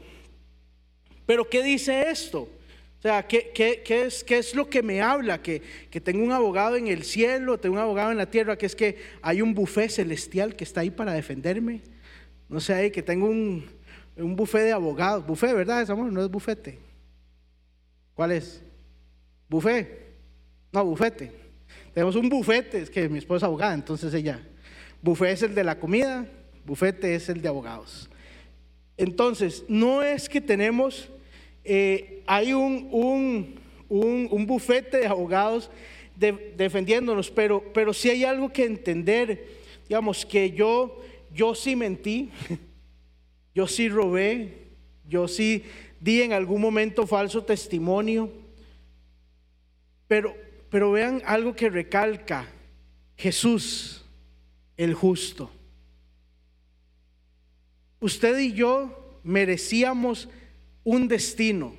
Pero 1.25 1.49
¿qué 1.49 1.63
dice 1.63 2.11
esto? 2.11 2.47
O 3.01 3.03
sea, 3.03 3.27
¿qué, 3.27 3.51
es, 3.87 4.23
¿qué, 4.23 4.37
es, 4.37 4.53
lo 4.53 4.69
que 4.69 4.83
me 4.83 5.01
habla? 5.01 5.41
Que, 5.41 5.59
que, 5.89 5.99
tengo 5.99 6.23
un 6.23 6.31
abogado 6.31 6.75
en 6.75 6.85
el 6.85 7.03
cielo, 7.03 7.59
tengo 7.59 7.73
un 7.73 7.81
abogado 7.81 8.11
en 8.11 8.17
la 8.17 8.29
tierra, 8.29 8.55
que 8.55 8.67
es 8.67 8.75
que 8.75 8.95
hay 9.23 9.41
un 9.41 9.55
buffet 9.55 9.89
celestial 9.89 10.55
que 10.55 10.63
está 10.63 10.81
ahí 10.81 10.91
para 10.91 11.13
defenderme. 11.13 11.81
No 12.47 12.59
sé, 12.59 12.91
que 12.91 13.01
tengo 13.01 13.25
un, 13.25 13.65
un 14.17 14.35
buffet 14.35 14.65
de 14.65 14.71
abogados. 14.71 15.25
Buffet, 15.25 15.55
¿verdad? 15.55 15.89
Amor? 15.89 16.11
No 16.11 16.21
es 16.21 16.29
bufete. 16.29 16.77
¿Cuál 18.13 18.33
es? 18.33 18.61
Buffet. 19.49 20.13
No, 20.71 20.85
bufete. 20.85 21.31
Tenemos 21.95 22.15
un 22.15 22.29
bufete, 22.29 22.83
es 22.83 22.89
que 22.91 23.09
mi 23.09 23.17
esposa 23.17 23.37
es 23.37 23.43
abogada, 23.47 23.73
entonces 23.73 24.13
ella. 24.13 24.39
Buffet 25.01 25.31
es 25.31 25.41
el 25.41 25.55
de 25.55 25.63
la 25.63 25.79
comida, 25.79 26.27
bufete 26.67 27.15
es 27.15 27.29
el 27.29 27.41
de 27.41 27.47
abogados. 27.47 28.11
Entonces, 28.95 29.63
no 29.67 30.03
es 30.03 30.29
que 30.29 30.39
tenemos 30.39 31.09
eh, 31.63 32.23
hay 32.25 32.53
un, 32.53 32.87
un, 32.91 33.59
un, 34.31 34.45
bufete 34.45 34.97
de 34.97 35.07
abogados 35.07 35.69
defendiéndonos, 36.15 37.29
pero, 37.31 37.63
pero 37.73 37.93
sí 37.93 38.09
hay 38.09 38.23
algo 38.23 38.51
que 38.51 38.65
entender, 38.65 39.47
digamos, 39.87 40.25
que 40.25 40.51
yo, 40.51 41.01
yo 41.33 41.55
sí 41.55 41.75
mentí, 41.75 42.29
yo 43.55 43.67
sí 43.67 43.89
robé, 43.89 44.67
yo 45.07 45.27
sí 45.27 45.63
di 45.99 46.21
en 46.21 46.33
algún 46.33 46.61
momento 46.61 47.05
falso 47.05 47.43
testimonio, 47.43 48.31
pero, 50.07 50.35
pero 50.69 50.91
vean 50.91 51.21
algo 51.25 51.55
que 51.55 51.69
recalca 51.69 52.47
Jesús, 53.17 54.03
el 54.77 54.93
justo. 54.93 55.51
Usted 57.99 58.37
y 58.39 58.53
yo 58.53 59.19
merecíamos 59.23 60.27
un 60.83 61.07
destino. 61.07 61.75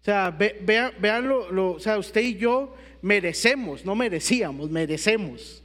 O 0.00 0.04
sea, 0.04 0.30
vean, 0.30 1.28
lo, 1.28 1.72
o 1.72 1.80
sea, 1.80 1.98
usted 1.98 2.20
y 2.20 2.36
yo 2.36 2.74
merecemos, 3.00 3.86
no 3.86 3.94
merecíamos, 3.94 4.70
merecemos 4.70 5.62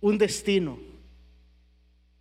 un 0.00 0.16
destino. 0.16 0.78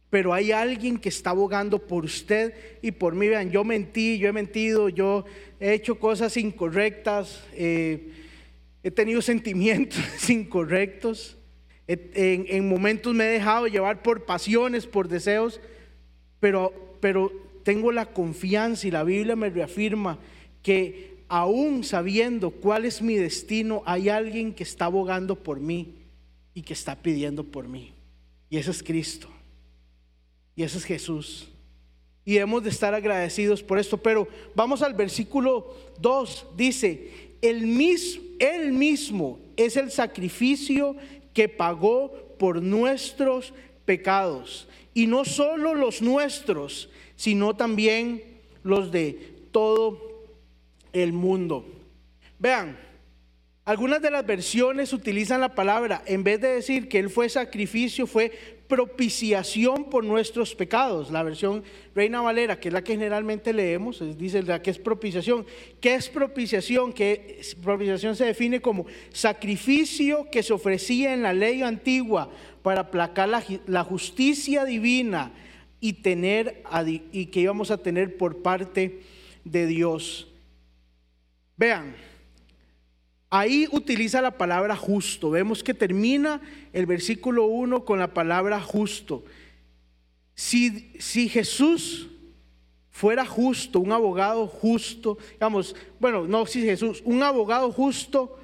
Pero 0.09 0.33
hay 0.33 0.51
alguien 0.51 0.97
que 0.97 1.09
está 1.09 1.29
abogando 1.29 1.79
por 1.79 2.03
usted 2.03 2.53
y 2.81 2.91
por 2.91 3.15
mí. 3.15 3.29
Vean, 3.29 3.51
yo 3.51 3.63
mentí, 3.63 4.17
yo 4.17 4.27
he 4.27 4.33
mentido, 4.33 4.89
yo 4.89 5.25
he 5.59 5.73
hecho 5.73 5.97
cosas 5.97 6.35
incorrectas, 6.35 7.41
eh, 7.53 8.11
he 8.83 8.91
tenido 8.91 9.21
sentimientos 9.21 9.99
incorrectos, 10.29 11.37
en, 11.87 12.45
en, 12.49 12.67
momentos 12.67 13.13
me 13.13 13.25
he 13.25 13.31
dejado 13.31 13.67
llevar 13.67 14.01
por 14.01 14.25
pasiones, 14.25 14.87
por 14.87 15.07
deseos, 15.07 15.61
pero, 16.39 16.97
pero 16.99 17.44
tengo 17.65 17.91
la 17.91 18.05
confianza 18.05 18.87
y 18.87 18.91
la 18.91 19.03
Biblia 19.03 19.35
me 19.35 19.49
reafirma 19.49 20.19
que 20.61 21.17
aún 21.27 21.83
sabiendo 21.83 22.51
cuál 22.51 22.85
es 22.85 23.01
mi 23.01 23.15
destino, 23.15 23.81
hay 23.87 24.07
alguien 24.07 24.53
que 24.53 24.61
está 24.61 24.85
abogando 24.85 25.35
por 25.35 25.59
mí 25.59 25.95
y 26.53 26.61
que 26.61 26.73
está 26.73 26.95
pidiendo 26.95 27.43
por 27.43 27.67
mí. 27.67 27.91
Y 28.51 28.57
ese 28.57 28.69
es 28.69 28.83
Cristo. 28.83 29.29
Y 30.55 30.61
ese 30.61 30.77
es 30.77 30.85
Jesús. 30.85 31.49
Y 32.23 32.37
hemos 32.37 32.63
de 32.63 32.69
estar 32.69 32.93
agradecidos 32.93 33.63
por 33.63 33.79
esto. 33.79 33.97
Pero 33.97 34.27
vamos 34.53 34.83
al 34.83 34.93
versículo 34.93 35.75
2. 35.99 36.49
Dice, 36.55 37.09
el 37.41 37.63
él 38.37 38.71
mismo 38.73 39.39
es 39.57 39.75
el 39.75 39.89
sacrificio 39.89 40.95
que 41.33 41.49
pagó 41.49 42.13
por 42.37 42.61
nuestros 42.61 43.55
pecados. 43.85 44.67
Y 44.93 45.07
no 45.07 45.25
solo 45.25 45.75
los 45.75 46.01
nuestros, 46.01 46.89
sino 47.15 47.55
también 47.55 48.41
los 48.63 48.91
de 48.91 49.35
todo 49.51 50.25
el 50.93 51.13
mundo. 51.13 51.65
Vean, 52.39 52.77
algunas 53.65 54.01
de 54.01 54.11
las 54.11 54.25
versiones 54.25 54.93
utilizan 54.93 55.41
la 55.41 55.55
palabra, 55.55 56.03
en 56.05 56.23
vez 56.23 56.39
de 56.39 56.49
decir 56.49 56.87
que 56.87 56.99
Él 56.99 57.09
fue 57.09 57.29
sacrificio, 57.29 58.05
fue 58.05 58.31
propiciación 58.67 59.89
por 59.89 60.03
nuestros 60.03 60.53
pecados. 60.53 61.09
La 61.09 61.23
versión 61.23 61.63
Reina 61.95 62.21
Valera, 62.21 62.59
que 62.59 62.67
es 62.67 62.73
la 62.73 62.83
que 62.83 62.93
generalmente 62.93 63.53
leemos, 63.53 64.03
dice 64.17 64.43
la 64.43 64.61
que 64.61 64.71
es 64.71 64.77
propiciación. 64.77 65.45
¿Qué 65.79 65.95
es 65.95 66.09
propiciación? 66.09 66.93
Que 66.93 67.41
propiciación 67.63 68.15
se 68.15 68.25
define 68.25 68.61
como 68.61 68.85
sacrificio 69.11 70.27
que 70.31 70.43
se 70.43 70.53
ofrecía 70.53 71.13
en 71.13 71.23
la 71.23 71.33
ley 71.33 71.63
antigua 71.63 72.29
para 72.65 72.81
aplacar 72.81 73.29
la, 73.29 73.83
justicia 73.83 74.65
divina 74.65 75.31
y, 75.79 75.93
tener, 75.93 76.63
y 77.11 77.27
que 77.27 77.41
íbamos 77.41 77.69
a 77.69 77.77
tener 77.77 78.17
por 78.17 78.41
parte 78.41 79.03
de 79.43 79.67
Dios. 79.67 80.27
Vean, 81.57 81.95
ahí 83.29 83.67
utiliza 83.71 84.19
la 84.19 84.39
palabra 84.39 84.75
justo. 84.75 85.29
Vemos 85.29 85.63
que 85.63 85.75
termina 85.75 86.41
el 86.73 86.87
versículo 86.87 87.45
1 87.45 87.85
con 87.85 87.99
la 87.99 88.15
palabra 88.15 88.59
justo. 88.59 89.23
Si, 90.33 90.91
si 90.97 91.29
Jesús 91.29 92.09
fuera 92.89 93.27
justo, 93.27 93.79
un 93.79 93.91
abogado 93.91 94.47
justo, 94.47 95.19
digamos, 95.33 95.75
bueno, 95.99 96.25
no 96.25 96.47
si 96.47 96.63
Jesús, 96.63 97.03
un 97.05 97.21
abogado 97.21 97.71
justo, 97.71 98.39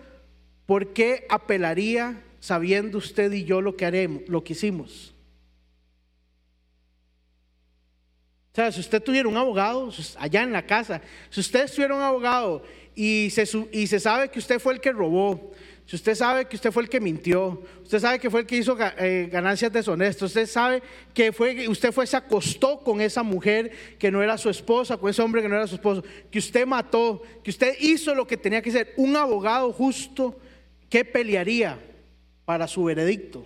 ¿por 0.67 0.93
qué 0.93 1.25
apelaría 1.27 2.21
sabiendo 2.41 2.98
usted 2.98 3.31
y 3.31 3.45
yo 3.45 3.62
lo 3.62 3.77
que 3.77 3.86
haremos, 3.86 4.24
lo 4.27 4.43
que 4.43 4.51
hicimos? 4.51 5.13
O 8.51 8.55
sea, 8.55 8.69
si 8.69 8.81
usted 8.81 9.01
tuviera 9.01 9.29
un 9.29 9.38
abogado 9.38 9.89
allá 10.17 10.43
en 10.43 10.51
la 10.51 10.65
casa, 10.65 11.01
si 11.29 11.39
usted 11.39 11.71
tuviera 11.74 11.95
un 11.95 12.01
abogado 12.01 12.63
y 12.93 13.29
se, 13.29 13.48
y 13.71 13.88
se 13.88 14.00
sabe 14.01 14.27
que 14.27 14.39
usted 14.39 14.60
fue 14.60 14.74
el 14.74 14.81
que 14.81 14.91
robó, 14.91 15.53
si 15.86 15.95
usted 15.95 16.15
sabe 16.15 16.45
que 16.45 16.57
usted 16.57 16.71
fue 16.71 16.83
el 16.83 16.89
que 16.89 17.00
mintió, 17.00 17.62
usted 17.83 18.00
sabe 18.00 18.19
que 18.19 18.29
fue 18.29 18.41
el 18.41 18.45
que 18.45 18.57
hizo 18.57 18.75
eh, 18.98 19.29
ganancias 19.31 19.71
deshonestas, 19.71 20.24
usted 20.24 20.48
sabe 20.48 20.83
que 21.13 21.31
fue, 21.31 21.67
usted 21.69 21.93
fue, 21.93 22.05
se 22.07 22.17
acostó 22.17 22.79
con 22.79 23.00
esa 23.00 23.24
mujer 23.24 23.71
que 23.98 24.12
no 24.12 24.21
era 24.21 24.38
su 24.38 24.50
esposa, 24.50 24.98
con 24.98 25.10
ese 25.10 25.21
hombre 25.21 25.41
que 25.41 25.48
no 25.48 25.55
era 25.55 25.67
su 25.67 25.75
esposo, 25.75 26.03
que 26.29 26.39
usted 26.39 26.65
mató, 26.65 27.21
que 27.43 27.51
usted 27.51 27.75
hizo 27.79 28.15
lo 28.15 28.27
que 28.27 28.36
tenía 28.36 28.62
que 28.62 28.69
hacer, 28.71 28.93
un 28.98 29.15
abogado 29.15 29.71
justo, 29.71 30.38
¿qué 30.89 31.05
pelearía 31.05 31.79
para 32.51 32.67
su 32.67 32.84
veredicto? 32.84 33.46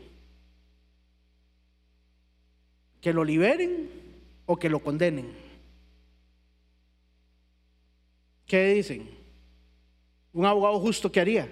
Que 3.00 3.14
lo 3.14 3.24
liberen 3.24 3.88
o 4.48 4.58
que 4.58 4.68
lo 4.68 4.80
condenen. 4.80 5.32
¿Qué 8.48 8.74
dicen? 8.74 9.08
Un 10.34 10.48
abogado 10.48 10.80
justo, 10.80 11.12
¿qué 11.12 11.20
haría? 11.20 11.48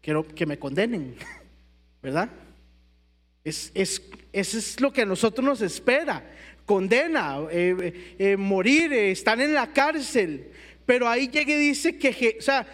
Quiero 0.00 0.24
que 0.24 0.46
me 0.46 0.56
condenen, 0.56 1.16
¿verdad? 2.00 2.30
Es, 3.42 3.72
es, 3.74 4.00
eso 4.32 4.56
es 4.56 4.80
lo 4.80 4.92
que 4.92 5.02
a 5.02 5.04
nosotros 5.04 5.44
nos 5.44 5.60
espera. 5.62 6.22
Condena, 6.64 7.40
eh, 7.50 7.74
eh, 7.82 8.16
eh, 8.20 8.36
morir, 8.36 8.92
estar 8.92 9.40
en 9.40 9.52
la 9.52 9.72
cárcel. 9.72 10.52
Pero 10.86 11.08
ahí 11.08 11.26
llega 11.26 11.52
y 11.52 11.58
dice 11.58 11.98
que, 11.98 12.36
o 12.38 12.42
sea, 12.42 12.64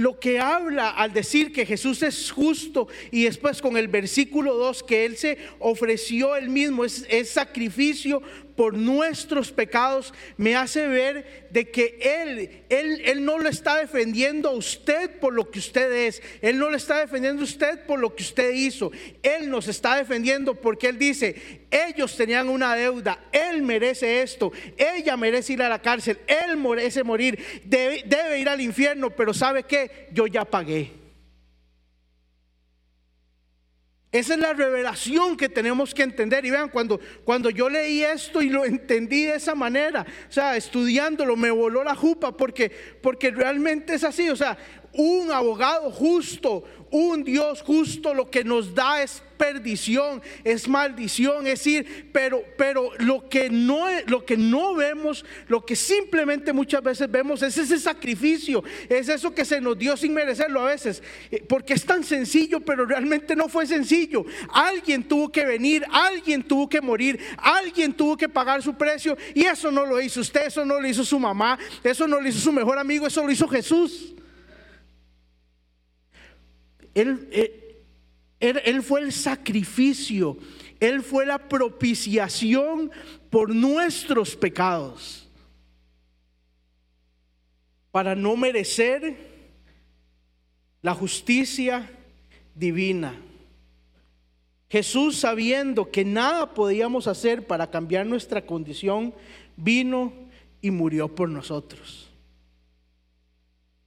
lo 0.00 0.18
que 0.18 0.40
habla 0.40 0.88
al 0.88 1.12
decir 1.12 1.52
que 1.52 1.66
Jesús 1.66 2.02
es 2.02 2.30
justo 2.30 2.88
y 3.10 3.24
después 3.24 3.60
con 3.60 3.76
el 3.76 3.86
versículo 3.86 4.54
2 4.54 4.82
que 4.82 5.04
Él 5.04 5.18
se 5.18 5.36
ofreció 5.58 6.36
Él 6.36 6.48
mismo, 6.48 6.86
es, 6.86 7.04
es, 7.10 7.28
sacrificio 7.28 8.22
por 8.60 8.74
nuestros 8.74 9.50
pecados, 9.50 10.12
me 10.36 10.54
hace 10.54 10.86
ver 10.86 11.48
de 11.50 11.70
que 11.70 11.98
él, 12.02 12.62
él, 12.68 13.00
él 13.06 13.24
no 13.24 13.38
lo 13.38 13.48
está 13.48 13.78
defendiendo 13.78 14.50
a 14.50 14.52
usted 14.52 15.18
por 15.18 15.32
lo 15.32 15.50
que 15.50 15.60
usted 15.60 15.90
es, 15.90 16.22
Él 16.42 16.58
no 16.58 16.68
lo 16.68 16.76
está 16.76 16.98
defendiendo 16.98 17.40
a 17.40 17.44
usted 17.44 17.86
por 17.86 17.98
lo 17.98 18.14
que 18.14 18.22
usted 18.22 18.50
hizo, 18.52 18.92
Él 19.22 19.48
nos 19.48 19.66
está 19.66 19.96
defendiendo 19.96 20.56
porque 20.56 20.88
Él 20.88 20.98
dice, 20.98 21.62
ellos 21.70 22.14
tenían 22.14 22.50
una 22.50 22.76
deuda, 22.76 23.24
Él 23.32 23.62
merece 23.62 24.20
esto, 24.20 24.52
ella 24.76 25.16
merece 25.16 25.54
ir 25.54 25.62
a 25.62 25.70
la 25.70 25.80
cárcel, 25.80 26.18
Él 26.26 26.58
merece 26.58 27.02
morir, 27.02 27.62
debe, 27.64 28.04
debe 28.04 28.40
ir 28.40 28.48
al 28.50 28.60
infierno, 28.60 29.08
pero 29.08 29.32
¿sabe 29.32 29.62
qué? 29.62 30.08
Yo 30.12 30.26
ya 30.26 30.44
pagué. 30.44 30.99
Esa 34.12 34.34
es 34.34 34.40
la 34.40 34.52
revelación 34.52 35.36
que 35.36 35.48
tenemos 35.48 35.94
que 35.94 36.02
entender. 36.02 36.44
Y 36.44 36.50
vean, 36.50 36.68
cuando, 36.68 36.98
cuando 37.24 37.48
yo 37.48 37.68
leí 37.68 38.02
esto 38.02 38.42
y 38.42 38.48
lo 38.48 38.64
entendí 38.64 39.24
de 39.24 39.36
esa 39.36 39.54
manera, 39.54 40.04
o 40.28 40.32
sea, 40.32 40.56
estudiándolo, 40.56 41.36
me 41.36 41.50
voló 41.52 41.84
la 41.84 41.94
jupa 41.94 42.36
porque, 42.36 42.70
porque 43.02 43.30
realmente 43.30 43.94
es 43.94 44.02
así. 44.02 44.28
O 44.28 44.34
sea, 44.34 44.58
un 44.92 45.30
abogado 45.30 45.90
justo, 45.90 46.64
un 46.90 47.22
Dios 47.22 47.62
justo, 47.62 48.14
lo 48.14 48.30
que 48.30 48.44
nos 48.44 48.74
da 48.74 49.02
es 49.02 49.22
perdición, 49.36 50.20
es 50.44 50.68
maldición, 50.68 51.46
es 51.46 51.60
decir, 51.60 52.10
pero, 52.12 52.42
pero 52.58 52.90
lo, 52.98 53.28
que 53.28 53.48
no, 53.48 53.86
lo 54.06 54.26
que 54.26 54.36
no 54.36 54.74
vemos, 54.74 55.24
lo 55.48 55.64
que 55.64 55.76
simplemente 55.76 56.52
muchas 56.52 56.82
veces 56.82 57.10
vemos 57.10 57.42
es 57.42 57.56
ese 57.56 57.78
sacrificio, 57.78 58.62
es 58.88 59.08
eso 59.08 59.34
que 59.34 59.44
se 59.44 59.60
nos 59.60 59.78
dio 59.78 59.96
sin 59.96 60.12
merecerlo 60.12 60.60
a 60.60 60.66
veces, 60.66 61.02
eh, 61.30 61.42
porque 61.48 61.74
es 61.74 61.86
tan 61.86 62.04
sencillo, 62.04 62.60
pero 62.60 62.84
realmente 62.84 63.34
no 63.34 63.48
fue 63.48 63.66
sencillo. 63.66 64.26
Alguien 64.52 65.04
tuvo 65.04 65.30
que 65.30 65.46
venir, 65.46 65.86
alguien 65.90 66.42
tuvo 66.42 66.68
que 66.68 66.80
morir, 66.80 67.18
alguien 67.38 67.94
tuvo 67.94 68.16
que 68.16 68.28
pagar 68.28 68.62
su 68.62 68.74
precio 68.74 69.16
y 69.34 69.44
eso 69.44 69.70
no 69.70 69.86
lo 69.86 70.00
hizo 70.00 70.20
usted, 70.20 70.48
eso 70.48 70.64
no 70.64 70.80
lo 70.80 70.86
hizo 70.86 71.04
su 71.04 71.18
mamá, 71.18 71.58
eso 71.82 72.06
no 72.06 72.20
lo 72.20 72.28
hizo 72.28 72.40
su 72.40 72.52
mejor 72.52 72.78
amigo, 72.78 73.06
eso 73.06 73.24
lo 73.24 73.30
hizo 73.30 73.48
Jesús. 73.48 74.14
Él, 76.94 77.28
eh, 77.32 77.84
él, 78.40 78.82
fue 78.82 79.00
el 79.00 79.12
sacrificio, 79.12 80.38
Él 80.80 81.02
fue 81.02 81.26
la 81.26 81.48
propiciación 81.48 82.90
por 83.28 83.54
nuestros 83.54 84.34
pecados. 84.36 85.28
Para 87.90 88.14
no 88.14 88.36
merecer 88.36 89.16
la 90.80 90.94
justicia 90.94 91.90
divina. 92.54 93.14
Jesús, 94.68 95.16
sabiendo 95.16 95.90
que 95.90 96.04
nada 96.04 96.54
podíamos 96.54 97.08
hacer 97.08 97.46
para 97.46 97.70
cambiar 97.70 98.06
nuestra 98.06 98.46
condición, 98.46 99.12
vino 99.56 100.12
y 100.62 100.70
murió 100.70 101.12
por 101.12 101.28
nosotros. 101.28 102.08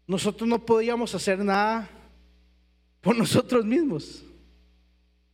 Nosotros 0.05 0.47
no 0.47 0.65
podíamos 0.65 1.15
hacer 1.15 1.39
nada 1.39 1.89
por 3.03 3.15
nosotros 3.17 3.65
mismos. 3.65 4.23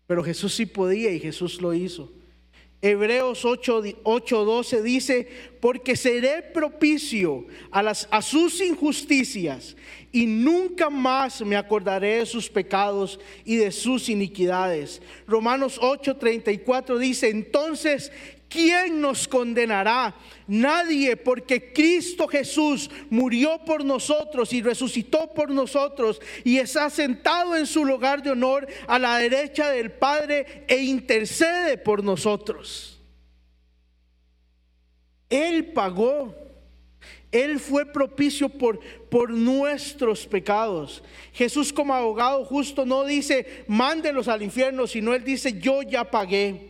Pero 0.07 0.23
Jesús 0.23 0.55
sí 0.55 0.65
podía 0.65 1.11
y 1.11 1.19
Jesús 1.19 1.61
lo 1.61 1.73
hizo. 1.73 2.11
Hebreos 2.81 3.45
8:12 3.45 4.81
dice, 4.81 5.27
porque 5.59 5.95
seré 5.95 6.41
propicio 6.41 7.45
a, 7.71 7.83
las, 7.83 8.07
a 8.09 8.21
sus 8.21 8.59
injusticias 8.61 9.75
y 10.11 10.25
nunca 10.25 10.89
más 10.89 11.41
me 11.41 11.57
acordaré 11.57 12.19
de 12.19 12.25
sus 12.25 12.49
pecados 12.49 13.19
y 13.45 13.57
de 13.57 13.71
sus 13.71 14.09
iniquidades. 14.09 15.01
Romanos 15.27 15.79
8:34 15.79 16.97
dice, 16.97 17.29
entonces, 17.29 18.11
¿quién 18.49 18.99
nos 18.99 19.27
condenará? 19.27 20.15
Nadie, 20.47 21.15
porque 21.15 21.71
Cristo 21.71 22.27
Jesús 22.27 22.89
murió 23.09 23.63
por 23.63 23.85
nosotros 23.85 24.51
y 24.51 24.61
resucitó 24.61 25.33
por 25.33 25.51
nosotros 25.51 26.19
y 26.43 26.57
está 26.57 26.89
sentado 26.89 27.55
en 27.55 27.67
su 27.67 27.85
lugar 27.85 28.23
de 28.23 28.31
honor 28.31 28.67
a 28.87 28.99
la 28.99 29.17
derecha 29.17 29.69
del 29.69 29.91
Padre 29.91 30.65
e 30.67 30.81
intercede 30.81 31.77
por 31.77 32.03
nosotros. 32.03 32.99
Él 35.29 35.71
pagó. 35.71 36.35
Él 37.31 37.59
fue 37.59 37.85
propicio 37.85 38.49
por, 38.49 38.79
por 39.09 39.29
nuestros 39.29 40.25
pecados. 40.25 41.03
Jesús 41.31 41.71
como 41.71 41.93
abogado 41.93 42.43
justo 42.43 42.87
no 42.87 43.05
dice, 43.05 43.63
mándelos 43.67 44.27
al 44.27 44.41
infierno, 44.41 44.87
sino 44.87 45.13
Él 45.13 45.23
dice, 45.23 45.59
yo 45.59 45.83
ya 45.83 46.09
pagué. 46.09 46.68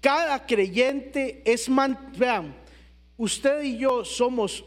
Cada 0.00 0.46
creyente 0.46 1.42
es, 1.44 1.68
vean, 2.16 2.54
usted 3.16 3.62
y 3.62 3.78
yo 3.78 4.04
somos, 4.04 4.64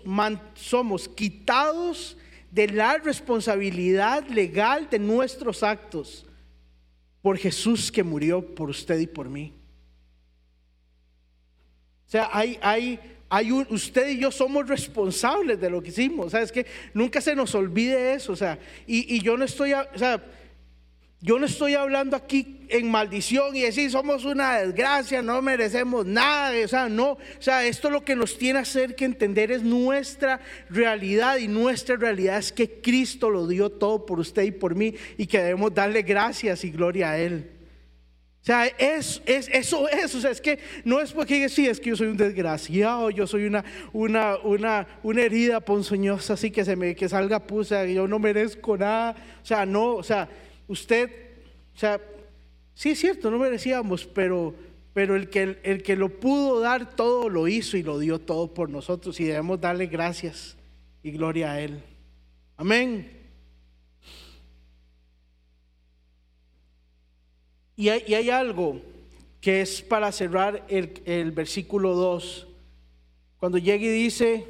somos 0.55 1.07
quitados 1.07 2.17
de 2.51 2.67
la 2.67 2.97
responsabilidad 2.97 4.27
legal 4.27 4.89
de 4.89 4.99
nuestros 4.99 5.63
actos 5.63 6.25
por 7.21 7.37
Jesús 7.37 7.91
que 7.91 8.03
murió 8.03 8.55
por 8.55 8.69
usted 8.69 8.99
y 8.99 9.07
por 9.07 9.29
mí. 9.29 9.53
O 12.07 12.11
sea, 12.11 12.29
hay, 12.33 12.59
hay, 12.61 12.99
hay 13.29 13.51
un, 13.51 13.65
usted 13.69 14.09
y 14.09 14.19
yo 14.19 14.31
somos 14.31 14.67
responsables 14.67 15.61
de 15.61 15.69
lo 15.69 15.81
que 15.81 15.89
hicimos. 15.89 16.33
O 16.33 16.37
es 16.37 16.51
que 16.51 16.65
nunca 16.93 17.21
se 17.21 17.33
nos 17.33 17.55
olvide 17.55 18.15
eso. 18.15 18.33
O 18.33 18.35
sea, 18.35 18.59
y, 18.85 19.15
y 19.15 19.21
yo 19.21 19.37
no 19.37 19.45
estoy, 19.45 19.71
o 19.71 19.97
sea, 19.97 20.21
yo 21.21 21.37
no 21.37 21.45
estoy 21.45 21.75
hablando 21.75 22.15
aquí 22.15 22.65
en 22.67 22.89
maldición 22.89 23.55
y 23.55 23.61
decir 23.61 23.91
somos 23.91 24.25
una 24.25 24.57
desgracia, 24.57 25.21
no 25.21 25.39
merecemos 25.43 26.03
nada, 26.03 26.51
o 26.65 26.67
sea, 26.67 26.89
no, 26.89 27.11
o 27.11 27.19
sea, 27.39 27.63
esto 27.65 27.91
lo 27.91 28.03
que 28.03 28.15
nos 28.15 28.39
tiene 28.39 28.57
a 28.57 28.63
hacer 28.63 28.95
que 28.95 29.05
entender 29.05 29.51
es 29.51 29.61
nuestra 29.61 30.39
realidad 30.69 31.37
y 31.37 31.47
nuestra 31.47 31.95
realidad 31.95 32.39
es 32.39 32.51
que 32.51 32.81
Cristo 32.81 33.29
lo 33.29 33.45
dio 33.47 33.69
todo 33.69 34.03
por 34.05 34.19
usted 34.19 34.43
y 34.43 34.51
por 34.51 34.73
mí 34.73 34.95
y 35.15 35.27
que 35.27 35.37
debemos 35.37 35.73
darle 35.73 36.01
gracias 36.01 36.63
y 36.63 36.71
gloria 36.71 37.11
a 37.11 37.19
Él. 37.19 37.51
O 38.41 38.43
sea, 38.43 38.65
es, 38.65 39.21
es, 39.27 39.47
eso 39.49 39.87
es, 39.87 40.15
o 40.15 40.21
sea, 40.21 40.31
es 40.31 40.41
que 40.41 40.57
no 40.83 40.99
es 40.99 41.11
porque 41.11 41.47
sí, 41.47 41.67
es 41.67 41.79
que 41.79 41.91
yo 41.91 41.95
soy 41.95 42.07
un 42.07 42.17
desgraciado, 42.17 43.11
yo 43.11 43.27
soy 43.27 43.45
una, 43.45 43.63
una, 43.93 44.37
una, 44.37 44.87
una 45.03 45.21
herida 45.21 45.59
ponzoñosa, 45.59 46.33
así 46.33 46.49
que 46.49 46.65
se 46.65 46.75
me 46.75 46.95
que 46.95 47.07
salga 47.07 47.45
pusa, 47.45 47.85
yo 47.85 48.07
no 48.07 48.17
merezco 48.17 48.75
nada. 48.75 49.15
O 49.43 49.45
sea, 49.45 49.67
no, 49.67 49.93
o 49.93 50.01
sea, 50.01 50.27
usted, 50.71 51.11
o 51.75 51.77
sea, 51.77 52.01
sí 52.73 52.91
es 52.91 52.99
cierto, 52.99 53.29
no 53.29 53.37
merecíamos, 53.37 54.05
pero, 54.05 54.55
pero 54.93 55.15
el, 55.15 55.29
que, 55.29 55.59
el 55.63 55.83
que 55.83 55.95
lo 55.95 56.09
pudo 56.09 56.61
dar 56.61 56.95
todo 56.95 57.29
lo 57.29 57.47
hizo 57.47 57.77
y 57.77 57.83
lo 57.83 57.99
dio 57.99 58.19
todo 58.19 58.53
por 58.53 58.69
nosotros 58.69 59.19
y 59.19 59.25
debemos 59.25 59.59
darle 59.59 59.87
gracias 59.87 60.55
y 61.03 61.11
gloria 61.11 61.51
a 61.51 61.61
Él. 61.61 61.83
Amén. 62.57 63.19
Y 67.75 67.89
hay, 67.89 68.29
algo 68.29 68.79
que 69.41 69.61
es 69.61 69.81
para 69.81 70.11
cerrar 70.11 70.65
el, 70.69 71.01
el 71.05 71.31
versículo 71.31 71.95
2, 71.95 72.47
cuando 73.37 73.57
llega 73.57 73.83
y 73.83 73.89
dice 73.89 74.45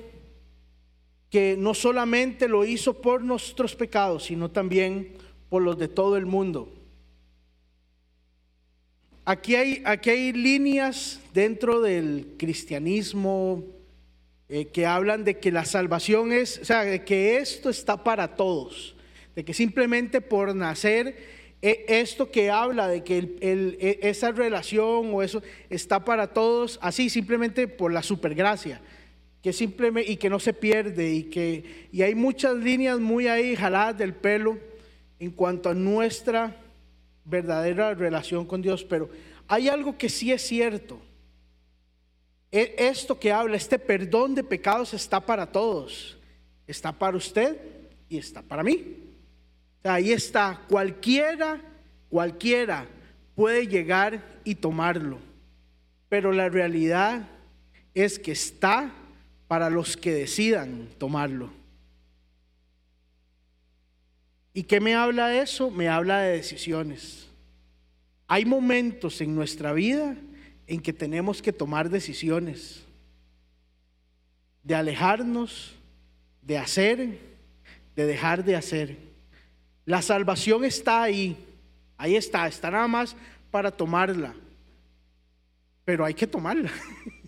que 1.29 1.55
no 1.57 1.73
solamente 1.73 2.49
lo 2.49 2.65
hizo 2.65 3.01
por 3.01 3.23
nuestros 3.23 3.73
pecados, 3.73 4.25
sino 4.25 4.51
también 4.51 5.13
por 5.51 5.61
los 5.61 5.77
de 5.77 5.89
todo 5.89 6.15
el 6.15 6.25
mundo. 6.25 6.71
Aquí 9.25 9.55
hay, 9.55 9.83
aquí 9.83 10.09
hay 10.09 10.31
líneas 10.31 11.19
dentro 11.33 11.81
del 11.81 12.35
cristianismo 12.37 13.61
eh, 14.47 14.67
que 14.67 14.85
hablan 14.85 15.25
de 15.25 15.39
que 15.39 15.51
la 15.51 15.65
salvación 15.65 16.31
es, 16.31 16.59
o 16.59 16.63
sea, 16.63 16.85
de 16.85 17.03
que 17.03 17.35
esto 17.35 17.69
está 17.69 18.01
para 18.01 18.37
todos, 18.37 18.95
de 19.35 19.43
que 19.43 19.53
simplemente 19.53 20.21
por 20.21 20.55
nacer, 20.55 21.17
eh, 21.61 21.83
esto 21.89 22.31
que 22.31 22.49
habla 22.49 22.87
de 22.87 23.03
que 23.03 23.35
e, 23.41 23.99
esa 24.03 24.31
relación 24.31 25.13
o 25.13 25.21
eso 25.21 25.43
está 25.69 26.05
para 26.05 26.27
todos, 26.27 26.79
así 26.81 27.09
simplemente 27.09 27.67
por 27.67 27.91
la 27.91 28.03
supergracia, 28.03 28.79
que 29.43 29.51
simplemente 29.51 30.13
y 30.13 30.15
que 30.15 30.29
no 30.29 30.39
se 30.39 30.53
pierde 30.53 31.11
y 31.11 31.23
que 31.23 31.89
y 31.91 32.03
hay 32.03 32.15
muchas 32.15 32.55
líneas 32.55 33.01
muy 33.01 33.27
ahí 33.27 33.53
jaladas 33.57 33.97
del 33.97 34.15
pelo 34.15 34.70
en 35.21 35.29
cuanto 35.29 35.69
a 35.69 35.75
nuestra 35.75 36.57
verdadera 37.25 37.93
relación 37.93 38.43
con 38.43 38.59
Dios, 38.59 38.83
pero 38.83 39.07
hay 39.47 39.69
algo 39.69 39.95
que 39.95 40.09
sí 40.09 40.31
es 40.31 40.41
cierto. 40.41 40.99
E, 42.51 42.73
esto 42.75 43.19
que 43.19 43.31
habla, 43.31 43.55
este 43.55 43.77
perdón 43.77 44.33
de 44.33 44.43
pecados 44.43 44.95
está 44.95 45.19
para 45.19 45.45
todos. 45.45 46.17
Está 46.65 46.91
para 46.91 47.17
usted 47.17 47.55
y 48.09 48.17
está 48.17 48.41
para 48.41 48.63
mí. 48.63 48.97
Ahí 49.83 50.11
está, 50.11 50.63
cualquiera, 50.67 51.61
cualquiera 52.09 52.87
puede 53.35 53.67
llegar 53.67 54.39
y 54.43 54.55
tomarlo. 54.55 55.19
Pero 56.09 56.31
la 56.31 56.49
realidad 56.49 57.29
es 57.93 58.17
que 58.17 58.31
está 58.31 58.91
para 59.47 59.69
los 59.69 59.95
que 59.95 60.13
decidan 60.13 60.87
tomarlo. 60.97 61.60
¿Y 64.53 64.63
qué 64.63 64.79
me 64.79 64.95
habla 64.95 65.41
eso? 65.41 65.71
Me 65.71 65.87
habla 65.87 66.19
de 66.19 66.37
decisiones. 66.37 67.27
Hay 68.27 68.45
momentos 68.45 69.21
en 69.21 69.35
nuestra 69.35 69.73
vida 69.73 70.15
en 70.67 70.81
que 70.81 70.93
tenemos 70.93 71.41
que 71.41 71.53
tomar 71.53 71.89
decisiones 71.89 72.85
de 74.63 74.75
alejarnos, 74.75 75.75
de 76.41 76.57
hacer, 76.57 77.17
de 77.95 78.05
dejar 78.05 78.43
de 78.43 78.55
hacer. 78.55 78.97
La 79.85 80.01
salvación 80.01 80.63
está 80.63 81.01
ahí, 81.01 81.37
ahí 81.97 82.15
está, 82.15 82.47
está 82.47 82.71
nada 82.71 82.87
más 82.87 83.15
para 83.49 83.71
tomarla, 83.71 84.33
pero 85.83 86.05
hay 86.05 86.13
que 86.13 86.27
tomarla. 86.27 86.71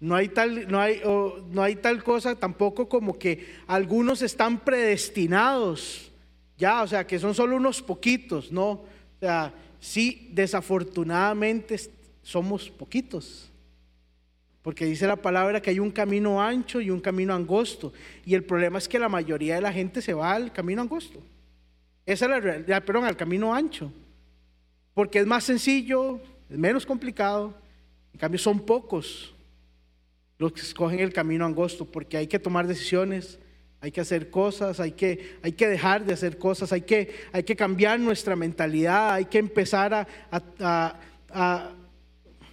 No 0.00 0.14
hay, 0.14 0.28
tal, 0.28 0.70
no, 0.70 0.80
hay, 0.80 1.02
no 1.50 1.62
hay 1.62 1.74
tal 1.76 2.04
cosa 2.04 2.36
tampoco 2.36 2.88
como 2.88 3.18
que 3.18 3.56
algunos 3.66 4.22
están 4.22 4.60
predestinados, 4.60 6.12
ya, 6.56 6.82
o 6.82 6.86
sea, 6.86 7.06
que 7.06 7.18
son 7.18 7.34
solo 7.34 7.56
unos 7.56 7.82
poquitos, 7.82 8.52
¿no? 8.52 8.70
O 8.70 8.86
sea, 9.20 9.52
sí, 9.80 10.28
desafortunadamente 10.32 11.76
somos 12.22 12.70
poquitos. 12.70 13.50
porque 14.62 14.84
dice 14.84 15.06
la 15.06 15.16
palabra 15.16 15.62
que 15.62 15.70
hay 15.70 15.80
un 15.80 15.90
camino 15.90 16.42
ancho 16.42 16.80
y 16.80 16.90
un 16.90 17.00
camino 17.00 17.34
angosto. 17.34 17.92
Y 18.26 18.34
el 18.34 18.44
problema 18.44 18.78
es 18.78 18.86
que 18.86 18.98
la 18.98 19.08
mayoría 19.08 19.54
de 19.54 19.62
la 19.62 19.72
gente 19.72 20.02
se 20.02 20.12
va 20.12 20.32
al 20.32 20.52
camino 20.52 20.82
angosto. 20.82 21.20
Esa 22.04 22.26
es 22.26 22.30
la 22.30 22.40
realidad, 22.40 22.84
perdón, 22.84 23.04
al 23.04 23.16
camino 23.16 23.54
ancho. 23.54 23.90
Porque 24.92 25.20
es 25.20 25.26
más 25.26 25.44
sencillo, 25.44 26.20
es 26.50 26.58
menos 26.58 26.84
complicado. 26.84 27.54
En 28.12 28.18
cambio, 28.20 28.38
son 28.38 28.60
pocos 28.60 29.34
los 30.38 30.52
que 30.52 30.60
escogen 30.60 31.00
el 31.00 31.12
camino 31.12 31.44
angosto, 31.44 31.84
porque 31.84 32.16
hay 32.16 32.28
que 32.28 32.38
tomar 32.38 32.66
decisiones, 32.66 33.38
hay 33.80 33.92
que 33.92 34.00
hacer 34.00 34.30
cosas, 34.30 34.80
hay 34.80 34.92
que, 34.92 35.36
hay 35.42 35.52
que 35.52 35.68
dejar 35.68 36.04
de 36.04 36.12
hacer 36.12 36.38
cosas, 36.38 36.72
hay 36.72 36.82
que, 36.82 37.14
hay 37.32 37.42
que 37.42 37.56
cambiar 37.56 38.00
nuestra 38.00 38.34
mentalidad, 38.36 39.14
hay 39.14 39.26
que 39.26 39.38
empezar 39.38 39.94
a, 39.94 40.06
a, 40.30 41.70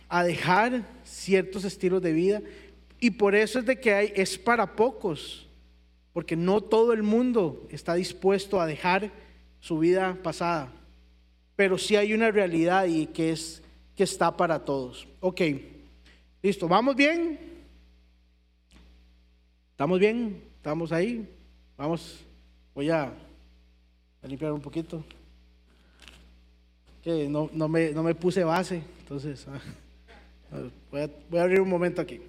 a, 0.10 0.24
dejar 0.24 0.84
ciertos 1.04 1.64
estilos 1.64 2.02
de 2.02 2.12
vida. 2.12 2.42
Y 3.00 3.12
por 3.12 3.36
eso 3.36 3.60
es 3.60 3.66
de 3.66 3.80
que 3.80 3.94
hay, 3.94 4.14
es 4.16 4.38
para 4.38 4.76
pocos, 4.76 5.48
porque 6.14 6.36
no 6.36 6.62
todo 6.62 6.94
el 6.94 7.04
mundo 7.04 7.68
está 7.72 7.96
dispuesto 7.96 8.62
a 8.62 8.68
dejar 8.68 9.12
su 9.60 9.80
vida 9.80 10.18
pasada. 10.22 10.72
Pero 11.56 11.78
sí 11.78 11.96
hay 11.96 12.14
una 12.14 12.32
realidad 12.32 12.86
y 12.86 13.08
que 13.08 13.32
es 13.32 13.62
que 13.96 14.04
está 14.04 14.36
para 14.36 14.64
todos. 14.64 15.08
Ok, 15.22 15.42
listo, 16.42 16.68
¿vamos 16.68 16.96
bien? 16.96 17.55
¿Estamos 19.76 20.00
bien? 20.00 20.42
¿Estamos 20.56 20.94
ahí? 20.94 21.30
Vamos, 21.76 22.24
voy 22.74 22.90
a, 22.90 23.12
limpiar 24.24 24.54
un 24.54 24.62
poquito. 24.62 25.04
Que 27.04 27.28
no, 27.28 27.50
no, 27.52 27.68
me, 27.68 27.92
no 27.92 28.02
me 28.02 28.16
puse 28.16 28.46
base, 28.46 28.82
entonces 29.02 29.46
ah, 29.50 30.62
voy, 30.90 31.02
a, 31.02 31.10
voy 31.30 31.40
a 31.40 31.44
abrir 31.44 31.60
un 31.60 31.68
momento 31.68 32.02
aquí. 32.02 32.22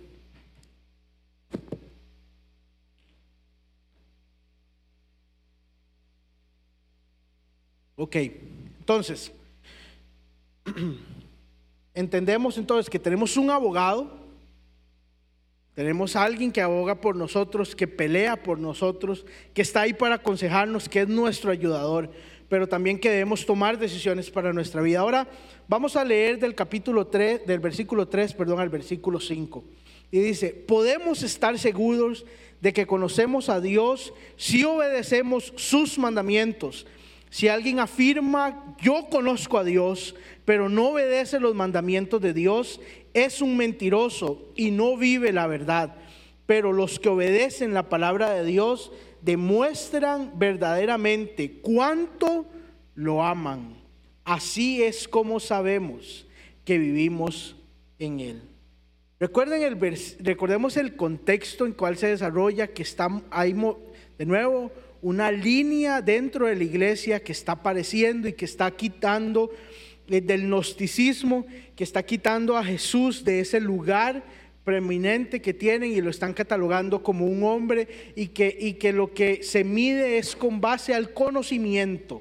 Ok, 7.95 8.17
entonces, 8.81 9.31
entendemos 11.95 12.59
entonces 12.59 12.91
que 12.91 12.99
tenemos 12.99 13.37
un 13.37 13.51
abogado 13.51 14.26
tenemos 15.77 16.17
a 16.17 16.25
alguien 16.25 16.51
que 16.53 16.63
aboga 16.63 17.03
por 17.03 17.17
nosotros, 17.17 17.77
que 17.77 17.87
pelea 17.87 18.43
por 18.43 18.59
nosotros, 18.59 19.27
que 19.53 19.61
está 19.61 19.83
ahí 19.83 19.93
para 19.93 20.15
aconsejarnos, 20.15 20.89
que 20.89 21.03
es 21.03 21.09
nuestro 21.09 21.51
ayudador, 21.51 22.11
pero 22.49 22.67
también 22.67 22.99
que 22.99 23.11
debemos 23.11 23.45
tomar 23.45 23.79
decisiones 23.79 24.31
para 24.31 24.55
nuestra 24.55 24.81
vida. 24.81 25.01
Ahora 25.01 25.29
vamos 25.69 25.95
a 25.95 26.03
leer 26.03 26.39
del 26.39 26.55
capítulo 26.55 27.09
3, 27.09 27.47
del 27.47 27.61
versículo 27.61 28.09
3, 28.09 28.33
perdón, 28.33 28.59
al 28.59 28.71
versículo 28.71 29.21
5. 29.21 29.65
Y 30.11 30.21
dice, 30.21 30.49
podemos 30.49 31.23
estar 31.23 31.59
seguros 31.59 32.25
de 32.63 32.73
que 32.73 32.87
conocemos 32.87 33.51
a 33.51 33.61
Dios 33.61 34.15
si 34.37 34.65
obedecemos 34.65 35.53
sus 35.57 35.99
mandamientos. 35.99 36.87
Si 37.31 37.49
alguien 37.49 37.81
afirma, 37.81 38.77
yo 38.81 39.09
conozco 39.11 39.59
a 39.59 39.65
Dios, 39.65 40.15
pero 40.45 40.69
no 40.69 40.91
obedece 40.91 41.41
los 41.41 41.55
mandamientos 41.55 42.21
de 42.21 42.33
Dios, 42.33 42.81
es 43.15 43.43
un 43.43 43.57
mentiroso 43.57 44.53
y 44.55 44.71
no 44.71 44.97
vive 44.97 45.33
la 45.33 45.47
verdad. 45.47 45.97
Pero 46.47 46.73
los 46.73 47.01
que 47.01 47.09
obedecen 47.09 47.75
la 47.75 47.89
palabra 47.89 48.31
de 48.31 48.45
Dios 48.45 48.93
demuestran 49.23 50.39
verdaderamente 50.39 51.59
cuánto 51.61 52.47
lo 52.95 53.25
aman. 53.25 53.75
Así 54.25 54.83
es 54.83 55.09
como 55.09 55.41
sabemos 55.41 56.27
que 56.65 56.79
vivimos 56.79 57.57
en 57.99 58.21
Él. 58.21 58.43
Recuerden 59.19 59.63
el 59.63 59.79
recordemos 60.21 60.77
el 60.77 60.95
contexto 60.95 61.65
en 61.65 61.73
cual 61.73 61.97
se 61.97 62.09
desarrolla, 62.09 62.69
que 62.69 62.83
está, 62.83 63.09
hay 63.31 63.55
de 64.19 64.27
nuevo 64.27 64.71
una 65.07 65.31
línea 65.31 66.03
dentro 66.03 66.47
de 66.47 66.57
la 66.57 66.65
iglesia 66.65 67.23
que 67.23 67.31
está 67.31 67.53
apareciendo 67.53 68.27
y 68.27 68.33
que 68.33 68.45
está 68.45 68.69
quitando 68.73 69.53
eh, 70.09 70.21
del 70.21 70.49
gnosticismo 70.49 71.47
que 71.77 71.85
está 71.85 72.03
quitando 72.03 72.57
a 72.57 72.65
Jesús 72.65 73.23
de 73.23 73.39
ese 73.39 73.61
lugar 73.61 74.25
preeminente 74.65 75.41
que 75.41 75.55
tienen 75.55 75.93
y 75.93 76.01
lo 76.01 76.11
están 76.11 76.35
catalogando 76.35 77.05
como 77.05 77.25
un 77.25 77.45
hombre 77.45 77.87
y 78.17 78.27
que, 78.29 78.59
y 78.61 78.73
que 78.75 78.93
lo 78.93 79.15
que 79.15 79.45
se 79.45 79.63
mide 79.63 80.19
es 80.19 80.35
con 80.35 80.61
base 80.61 80.93
al 80.93 81.15
conocimiento 81.15 82.21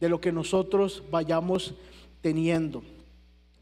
de 0.00 0.08
lo 0.08 0.20
que 0.20 0.32
nosotros 0.32 1.04
vayamos 1.12 1.76
teniendo. 2.20 2.82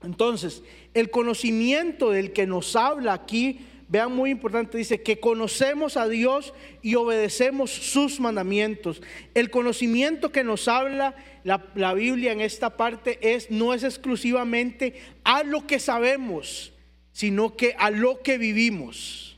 Entonces, 0.03 0.63
el 0.95 1.11
conocimiento 1.11 2.11
del 2.11 2.33
que 2.33 2.47
nos 2.47 2.75
habla 2.75 3.13
aquí 3.13 3.67
Vean 3.93 4.17
muy 4.17 4.31
importante, 4.31 4.79
dice 4.79 5.03
que 5.03 5.21
conocemos 5.21 5.99
a 5.99 6.09
Dios 6.09 6.55
y 6.81 6.95
obedecemos 6.95 7.71
sus 7.71 8.21
mandamientos. 8.21 9.03
El 9.35 9.51
conocimiento 9.51 10.33
que 10.33 10.45
nos 10.45 10.67
habla 10.67 11.15
la, 11.45 11.93
Biblia 11.93 12.33
en 12.33 12.41
esta 12.41 12.79
parte 12.79 13.19
es, 13.21 13.51
no 13.51 13.75
es 13.75 13.85
exclusivamente 13.85 14.95
a 15.25 15.43
lo 15.43 15.67
que 15.67 15.79
sabemos, 15.79 16.73
sino 17.13 17.55
que 17.55 17.75
a 17.79 17.91
lo 17.91 18.23
que 18.23 18.39
vivimos. 18.39 19.37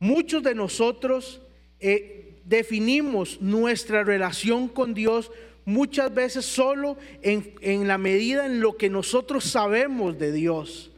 Muchos 0.00 0.42
de 0.42 0.56
nosotros 0.56 1.40
eh, 1.78 2.40
definimos 2.44 3.40
nuestra 3.40 4.02
relación 4.02 4.66
con 4.66 4.94
Dios 4.94 5.30
muchas 5.64 6.12
veces 6.12 6.44
solo 6.44 6.96
en, 7.22 7.54
en 7.60 7.86
la 7.86 7.98
medida 7.98 8.46
en 8.46 8.58
lo 8.58 8.76
que 8.76 8.90
nosotros 8.90 9.44
sabemos 9.44 10.18
de 10.18 10.32
Dios. 10.32 10.90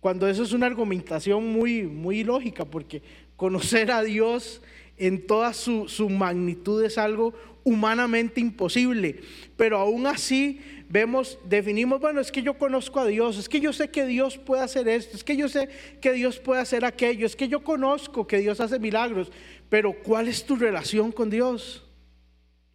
Cuando 0.00 0.28
eso 0.28 0.42
es 0.42 0.52
una 0.52 0.66
argumentación 0.66 1.52
muy, 1.52 1.82
muy 1.82 2.24
lógica, 2.24 2.64
porque 2.64 3.02
conocer 3.36 3.90
a 3.90 4.02
Dios 4.02 4.62
en 4.96 5.26
toda 5.26 5.52
su, 5.52 5.88
su 5.88 6.08
magnitud 6.08 6.82
es 6.84 6.98
algo 6.98 7.34
humanamente 7.64 8.40
imposible. 8.40 9.20
Pero 9.56 9.78
aún 9.78 10.06
así 10.06 10.60
vemos, 10.88 11.38
definimos, 11.44 12.00
bueno, 12.00 12.20
es 12.20 12.32
que 12.32 12.42
yo 12.42 12.58
conozco 12.58 13.00
a 13.00 13.06
Dios, 13.06 13.38
es 13.38 13.48
que 13.48 13.60
yo 13.60 13.72
sé 13.72 13.90
que 13.90 14.06
Dios 14.06 14.38
puede 14.38 14.62
hacer 14.62 14.88
esto, 14.88 15.16
es 15.16 15.24
que 15.24 15.36
yo 15.36 15.48
sé 15.48 15.68
que 16.00 16.12
Dios 16.12 16.38
puede 16.38 16.60
hacer 16.60 16.84
aquello, 16.84 17.26
es 17.26 17.36
que 17.36 17.48
yo 17.48 17.62
conozco 17.62 18.26
que 18.26 18.38
Dios 18.38 18.60
hace 18.60 18.78
milagros, 18.78 19.30
pero 19.68 19.92
¿cuál 19.92 20.28
es 20.28 20.44
tu 20.44 20.56
relación 20.56 21.12
con 21.12 21.30
Dios? 21.30 21.84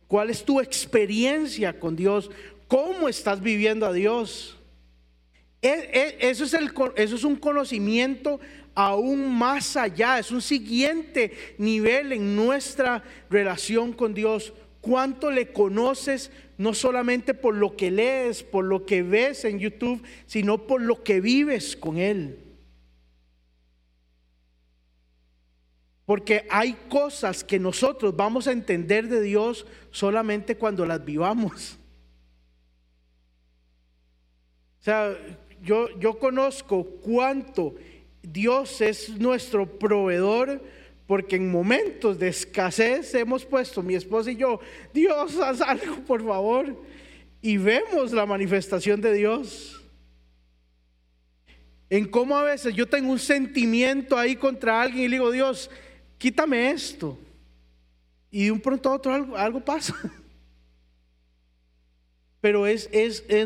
¿Cuál 0.07 0.29
es 0.29 0.45
tu 0.45 0.61
experiencia 0.61 1.79
con 1.79 1.95
Dios? 1.95 2.29
¿Cómo 2.67 3.09
estás 3.09 3.41
viviendo 3.41 3.85
a 3.85 3.93
Dios? 3.93 4.57
Eso 5.61 6.43
es, 6.43 6.53
el, 6.53 6.71
eso 6.95 7.15
es 7.15 7.23
un 7.23 7.37
conocimiento 7.37 8.39
aún 8.75 9.33
más 9.33 9.77
allá, 9.77 10.19
es 10.19 10.29
un 10.31 10.41
siguiente 10.41 11.55
nivel 11.57 12.11
en 12.11 12.35
nuestra 12.35 13.03
relación 13.29 13.93
con 13.93 14.13
Dios. 14.13 14.53
¿Cuánto 14.81 15.31
le 15.31 15.51
conoces 15.51 16.29
no 16.57 16.73
solamente 16.73 17.33
por 17.33 17.55
lo 17.55 17.75
que 17.75 17.89
lees, 17.89 18.43
por 18.43 18.65
lo 18.65 18.85
que 18.85 19.01
ves 19.01 19.45
en 19.45 19.59
YouTube, 19.59 20.03
sino 20.27 20.67
por 20.67 20.81
lo 20.81 21.03
que 21.03 21.21
vives 21.21 21.75
con 21.75 21.97
Él? 21.97 22.37
Porque 26.05 26.45
hay 26.51 26.73
cosas 26.87 27.43
que 27.43 27.57
nosotros 27.57 28.15
vamos 28.15 28.47
a 28.47 28.51
entender 28.51 29.07
de 29.07 29.21
Dios 29.21 29.65
solamente 29.89 30.55
cuando 30.55 30.85
las 30.85 31.03
vivamos. 31.03 31.79
O 34.81 34.83
sea, 34.85 35.17
yo, 35.65 36.19
conozco 36.19 36.85
cuánto 37.01 37.75
Dios 38.21 38.81
es 38.81 39.09
nuestro 39.09 39.67
proveedor, 39.79 40.61
porque 41.07 41.35
en 41.35 41.51
momentos 41.51 42.17
de 42.19 42.29
escasez 42.29 43.13
hemos 43.15 43.45
puesto, 43.45 43.81
mi 43.81 43.95
esposa 43.95 44.31
y 44.31 44.37
yo, 44.37 44.59
Dios, 44.93 45.37
haz 45.37 45.61
algo, 45.61 45.97
por 46.05 46.25
favor. 46.25 46.81
Y 47.41 47.57
vemos 47.57 48.11
la 48.11 48.25
manifestación 48.25 49.01
de 49.01 49.13
Dios. 49.13 49.81
En 51.89 52.05
cómo 52.05 52.37
a 52.37 52.43
veces 52.43 52.73
yo 52.73 52.87
tengo 52.87 53.11
un 53.11 53.19
sentimiento 53.19 54.17
ahí 54.17 54.35
contra 54.35 54.81
alguien 54.81 55.05
y 55.05 55.07
le 55.07 55.15
digo, 55.17 55.31
Dios, 55.31 55.69
quítame 56.17 56.71
esto. 56.71 57.19
Y 58.31 58.45
de 58.45 58.51
un 58.51 58.59
pronto 58.59 58.89
a 58.89 58.93
otro 58.93 59.35
algo, 59.37 59.59
pasa. 59.63 59.95
Pero 62.45 62.67
es, 62.67 62.91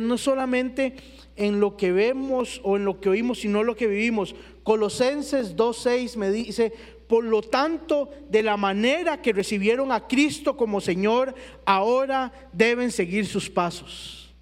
no 0.01 0.17
solamente 0.17 0.93
en 1.37 1.61
lo 1.61 1.77
que 1.77 1.93
vemos 1.93 2.59
o 2.65 2.75
en 2.75 2.83
lo 2.83 2.99
que 2.99 3.07
oímos, 3.07 3.39
sino 3.39 3.63
lo 3.63 3.73
que 3.73 3.87
vivimos. 3.87 4.35
Colosenses 4.61 5.55
2.6 5.55 6.17
me 6.17 6.29
dice, 6.31 6.73
por 7.07 7.23
lo 7.23 7.41
tanto, 7.41 8.09
de 8.29 8.43
la 8.43 8.57
manera 8.57 9.21
que 9.21 9.31
recibieron 9.31 9.93
a 9.93 10.05
Cristo 10.05 10.57
como 10.57 10.81
Señor, 10.81 11.33
ahora 11.65 12.33
deben 12.51 12.91
seguir 12.91 13.25
sus 13.25 13.49
pasos. 13.49 14.35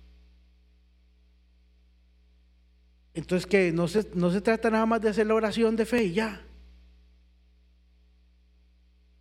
Entonces, 3.14 3.46
que 3.46 3.72
no 3.72 3.88
se, 3.88 4.10
no 4.16 4.32
se 4.32 4.42
trata 4.42 4.72
nada 4.72 4.88
más 4.88 5.02
de 5.02 5.10
hacer 5.10 5.28
la 5.28 5.36
oración 5.36 5.76
de 5.76 5.86
fe 5.86 6.06
y 6.06 6.14
ya. 6.14 6.42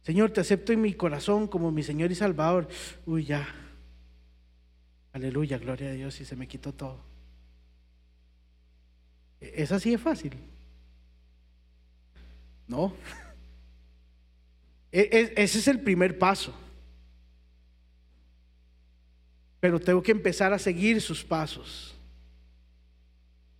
Señor, 0.01 0.31
te 0.31 0.41
acepto 0.41 0.73
en 0.73 0.81
mi 0.81 0.95
corazón 0.95 1.47
como 1.47 1.71
mi 1.71 1.83
Señor 1.83 2.11
y 2.11 2.15
Salvador. 2.15 2.69
Uy, 3.05 3.27
ya. 3.27 3.66
Aleluya, 5.17 5.57
gloria 5.57 5.89
a 5.89 5.93
Dios 5.93 6.21
y 6.21 6.27
se 6.27 6.37
me 6.37 6.47
quitó 6.47 6.75
todo. 6.75 6.99
Es 9.41 9.73
así 9.73 9.93
de 9.93 9.99
fácil. 9.99 10.35
No. 12.69 12.93
E, 14.93 15.01
e, 15.13 15.43
ese 15.43 15.59
es 15.59 15.69
el 15.69 15.81
primer 15.81 16.19
paso. 16.19 16.55
Pero 19.61 19.79
tengo 19.79 20.03
que 20.03 20.13
empezar 20.13 20.55
a 20.55 20.59
seguir 20.59 21.03
sus 21.03 21.23
pasos. 21.23 21.95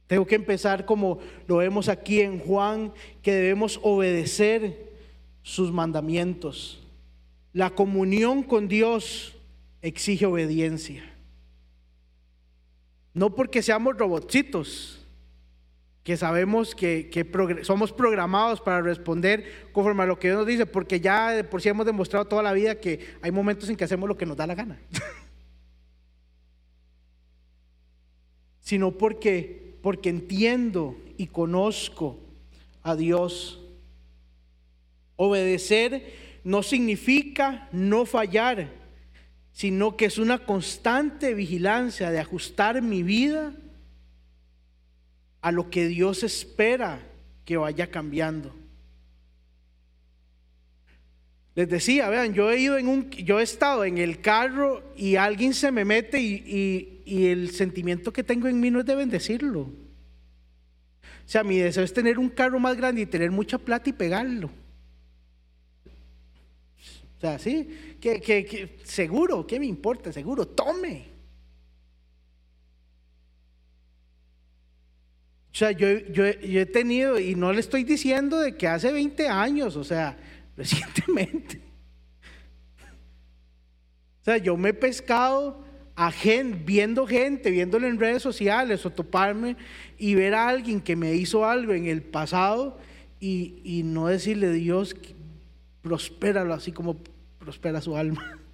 Tengo 0.07 0.27
que 0.27 0.37
empezar 0.37 0.87
como 0.87 1.19
lo 1.47 1.57
vemos 1.57 1.91
aquí 1.91 2.21
en 2.21 2.39
Juan, 2.39 2.93
que 3.23 3.35
debemos 3.35 3.79
obedecer 3.83 4.93
sus 5.43 5.73
mandamientos. 5.73 6.83
La 7.53 7.71
comunión 7.71 8.43
con 8.43 8.69
Dios 8.69 9.35
exige 9.83 10.25
obediencia. 10.25 11.16
No 13.17 13.35
porque 13.35 13.63
seamos 13.63 13.97
robotcitos, 13.97 15.01
que 16.05 16.19
sabemos 16.19 16.75
que, 16.75 17.11
somos 17.63 17.91
programados 17.91 18.61
para 18.61 18.83
responder 18.83 19.71
conforme 19.73 20.03
a 20.03 20.07
lo 20.07 20.19
que 20.19 20.29
Dios 20.29 20.41
nos 20.41 20.47
dice, 20.47 20.67
porque 20.67 21.01
ya 21.01 21.31
de 21.31 21.43
por 21.43 21.63
sí 21.63 21.71
hemos 21.71 21.87
demostrado 21.87 22.27
toda 22.27 22.43
la 22.43 22.53
vida 22.53 22.79
que 22.79 23.17
hay 23.23 23.31
momentos 23.31 23.71
en 23.71 23.77
que 23.77 23.85
hacemos 23.85 24.07
lo 24.07 24.19
que 24.19 24.27
nos 24.27 24.37
da 24.37 24.47
la 24.47 24.55
gana. 24.55 24.79
Sino 28.61 28.99
porque, 28.99 29.79
porque 29.81 30.11
entiendo 30.11 30.95
y 31.17 31.29
conozco 31.29 32.19
a 32.83 32.97
Dios. 32.97 33.63
Obedecer 35.17 36.13
no 36.45 36.63
significa 36.63 37.67
no 37.73 38.05
fallar 38.05 38.86
sino 39.57 39.97
que 39.97 40.05
es 40.05 40.19
una 40.19 40.41
constante 40.41 41.33
vigilancia 41.33 42.11
de 42.11 42.19
ajustar 42.19 42.83
mi 42.83 43.03
vida 43.03 43.55
a 45.41 45.51
lo 45.51 45.71
que 45.71 45.87
Dios 45.89 46.23
espera 46.25 47.01
que 47.47 47.57
vaya 47.57 47.91
cambiando. 47.91 48.55
Les 51.55 51.71
decía, 51.71 52.11
vean, 52.11 52.35
yo 52.35 52.51
he 52.51 52.61
ido 52.61 52.77
en 52.77 52.87
un, 52.87 53.09
yo 53.09 53.41
he 53.41 53.45
estado 53.45 53.87
en 53.87 53.97
el 53.97 54.21
carro 54.21 54.93
y 54.95 55.17
alguien 55.17 55.55
se 55.55 55.73
me 55.73 55.87
mete 55.87 56.21
y, 56.21 57.03
y 57.07 57.29
el 57.29 57.49
sentimiento 57.49 58.13
que 58.13 58.23
tengo 58.23 58.49
en 58.49 58.61
mí 58.61 58.71
no 58.71 58.81
es 58.81 58.85
de 58.85 58.95
bendecirlo. 58.95 59.61
O 59.61 59.73
sea, 61.25 61.43
mi 61.45 61.57
deseo 61.57 61.83
es 61.83 61.95
tener 61.95 62.19
un 62.19 62.29
carro 62.29 62.59
más 62.59 62.77
grande 62.77 63.01
y 63.01 63.07
tener 63.07 63.31
mucha 63.31 63.57
plata 63.57 63.89
y 63.89 63.95
pegarlo. 63.95 64.51
O 67.17 67.21
sea, 67.21 67.39
sí, 67.39 67.97
que, 68.01 68.79
seguro, 68.85 69.47
¿qué 69.47 69.59
me 69.59 69.67
importa? 69.67 70.13
Seguro, 70.13 70.47
tome. 70.47 71.07
O 75.51 75.59
sea, 75.59 75.71
yo, 75.71 75.99
yo, 76.13 76.27
he 76.27 76.67
tenido, 76.67 77.19
y 77.19 77.35
no 77.35 77.51
le 77.55 77.61
estoy 77.61 77.85
diciendo 77.85 78.39
de 78.41 78.57
que 78.57 78.69
hace 78.69 78.93
20 78.93 79.29
años, 79.29 79.77
o 79.77 79.85
sea, 79.85 80.19
recientemente. 80.57 81.63
O 84.21 84.25
sea, 84.25 84.37
yo 84.37 84.59
me 84.59 84.71
he 84.71 84.75
pescado 84.75 85.65
a 85.95 86.11
gente, 86.11 86.63
viendo 86.67 87.07
gente, 87.07 87.51
viéndolo 87.51 87.87
en 87.87 87.99
redes 87.99 88.23
sociales 88.23 88.85
o 88.85 88.91
toparme 88.91 89.57
y 89.97 90.15
ver 90.15 90.35
a 90.35 90.49
alguien 90.49 90.83
que 90.83 90.97
me 90.97 91.15
hizo 91.15 91.47
algo 91.47 91.73
en 91.73 91.87
el 91.87 92.03
pasado 92.03 92.79
y, 93.19 93.61
y 93.65 93.83
no 93.85 94.09
decirle 94.09 94.53
Dios, 94.53 94.95
prospéralo 95.87 96.53
así 96.53 96.73
como 96.73 96.97
prospera 97.39 97.81
su 97.81 97.97
alma. 97.97 98.39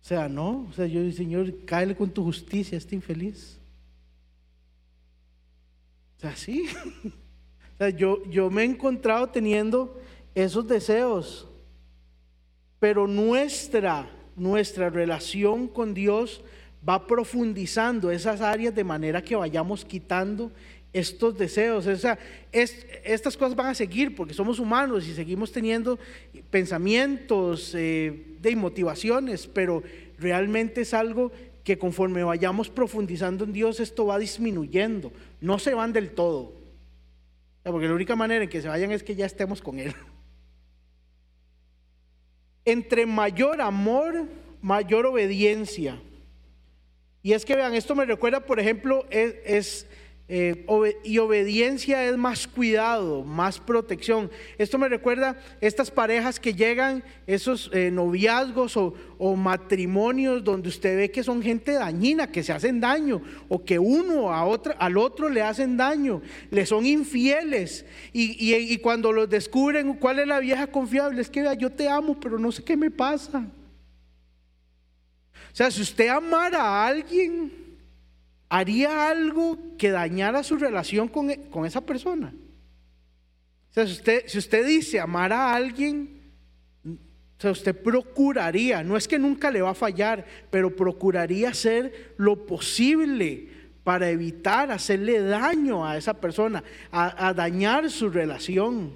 O 0.00 0.04
sea, 0.04 0.28
no, 0.28 0.66
o 0.68 0.72
sea, 0.72 0.86
yo 0.86 1.00
digo, 1.00 1.16
Señor, 1.16 1.64
cáele 1.64 1.94
con 1.94 2.10
tu 2.10 2.24
justicia 2.24 2.76
este 2.76 2.96
infeliz. 2.96 3.60
O 6.16 6.20
sea, 6.20 6.34
sí. 6.36 6.66
O 7.74 7.78
sea, 7.78 7.88
yo, 7.90 8.22
yo 8.28 8.50
me 8.50 8.62
he 8.62 8.64
encontrado 8.64 9.28
teniendo 9.28 10.00
esos 10.34 10.66
deseos, 10.66 11.48
pero 12.80 13.06
nuestra, 13.06 14.10
nuestra 14.36 14.90
relación 14.90 15.68
con 15.68 15.94
Dios 15.94 16.42
va 16.86 17.06
profundizando 17.06 18.10
esas 18.10 18.40
áreas 18.40 18.74
de 18.74 18.84
manera 18.84 19.22
que 19.22 19.36
vayamos 19.36 19.84
quitando 19.84 20.52
estos 20.92 21.36
deseos. 21.36 21.86
O 21.86 21.96
sea, 21.96 22.18
estas 22.52 23.36
cosas 23.36 23.56
van 23.56 23.68
a 23.68 23.74
seguir 23.74 24.14
porque 24.14 24.34
somos 24.34 24.58
humanos 24.58 25.06
y 25.06 25.14
seguimos 25.14 25.52
teniendo 25.52 25.98
pensamientos 26.50 27.74
eh, 27.74 28.36
de 28.40 28.56
motivaciones, 28.56 29.46
pero 29.46 29.82
realmente 30.18 30.82
es 30.82 30.94
algo 30.94 31.32
que 31.64 31.78
conforme 31.78 32.24
vayamos 32.24 32.68
profundizando 32.68 33.44
en 33.44 33.52
Dios, 33.52 33.80
esto 33.80 34.06
va 34.06 34.18
disminuyendo. 34.18 35.12
No 35.40 35.58
se 35.58 35.74
van 35.74 35.92
del 35.92 36.10
todo. 36.10 36.52
Porque 37.62 37.86
la 37.86 37.94
única 37.94 38.16
manera 38.16 38.42
en 38.42 38.50
que 38.50 38.60
se 38.60 38.68
vayan 38.68 38.90
es 38.90 39.02
que 39.02 39.14
ya 39.14 39.26
estemos 39.26 39.62
con 39.62 39.78
Él. 39.78 39.94
Entre 42.64 43.06
mayor 43.06 43.60
amor, 43.60 44.28
mayor 44.60 45.06
obediencia. 45.06 46.00
Y 47.22 47.34
es 47.34 47.44
que 47.44 47.54
vean, 47.54 47.74
esto 47.74 47.94
me 47.94 48.04
recuerda, 48.04 48.40
por 48.40 48.58
ejemplo, 48.58 49.06
es 49.10 49.86
eh, 50.28 50.64
y 51.04 51.18
obediencia 51.18 52.08
es 52.08 52.16
más 52.16 52.46
cuidado, 52.46 53.22
más 53.22 53.58
protección. 53.58 54.30
Esto 54.56 54.78
me 54.78 54.88
recuerda 54.88 55.36
estas 55.60 55.90
parejas 55.90 56.40
que 56.40 56.54
llegan, 56.54 57.04
esos 57.26 57.70
eh, 57.74 57.90
noviazgos 57.90 58.76
o, 58.76 58.94
matrimonios 59.36 60.42
donde 60.42 60.68
usted 60.68 60.96
ve 60.96 61.10
que 61.10 61.22
son 61.22 61.42
gente 61.42 61.72
dañina, 61.72 62.26
que 62.26 62.42
se 62.42 62.52
hacen 62.52 62.80
daño, 62.80 63.22
o 63.48 63.62
que 63.64 63.78
uno 63.78 64.32
a 64.32 64.44
otra, 64.44 64.74
al 64.74 64.96
otro 64.96 65.28
le 65.28 65.42
hacen 65.42 65.76
daño, 65.76 66.22
le 66.50 66.66
son 66.66 66.86
infieles. 66.86 67.84
Y, 68.12 68.54
y 68.54 68.78
cuando 68.78 69.12
los 69.12 69.28
descubren, 69.28 69.94
¿cuál 69.94 70.18
es 70.18 70.26
la 70.26 70.40
vieja 70.40 70.66
confiable? 70.66 71.20
Es 71.20 71.30
que 71.30 71.44
yo 71.58 71.70
te 71.70 71.88
amo, 71.88 72.18
pero 72.18 72.38
no 72.38 72.50
sé 72.50 72.64
qué 72.64 72.76
me 72.76 72.90
pasa. 72.90 73.46
O 75.52 75.54
sea, 75.54 75.70
si 75.70 75.82
usted 75.82 76.08
amara 76.08 76.60
a 76.60 76.86
alguien, 76.86 77.52
haría 78.52 79.08
algo 79.08 79.56
que 79.78 79.90
dañara 79.90 80.42
su 80.42 80.56
relación 80.56 81.08
con, 81.08 81.30
e, 81.30 81.40
con 81.48 81.64
esa 81.64 81.80
persona. 81.80 82.34
O 83.70 83.72
sea, 83.72 83.86
si 83.86 84.36
usted, 84.36 84.66
dice 84.66 85.00
amar 85.00 85.32
a 85.32 85.54
alguien, 85.54 86.20
o 86.84 87.40
sea, 87.40 87.52
usted 87.52 87.74
procuraría, 87.74 88.84
no 88.84 88.98
es 88.98 89.08
que 89.08 89.18
nunca 89.18 89.50
le 89.50 89.62
va 89.62 89.70
a 89.70 89.74
fallar, 89.74 90.26
pero 90.50 90.76
procuraría 90.76 91.48
hacer 91.48 92.12
lo 92.18 92.44
posible 92.44 93.48
para 93.84 94.10
evitar 94.10 94.70
hacerle 94.70 95.22
daño 95.22 95.86
a 95.86 95.96
esa 95.96 96.20
persona, 96.20 96.62
a, 96.90 97.32
dañar 97.32 97.90
su 97.90 98.10
relación. 98.10 98.94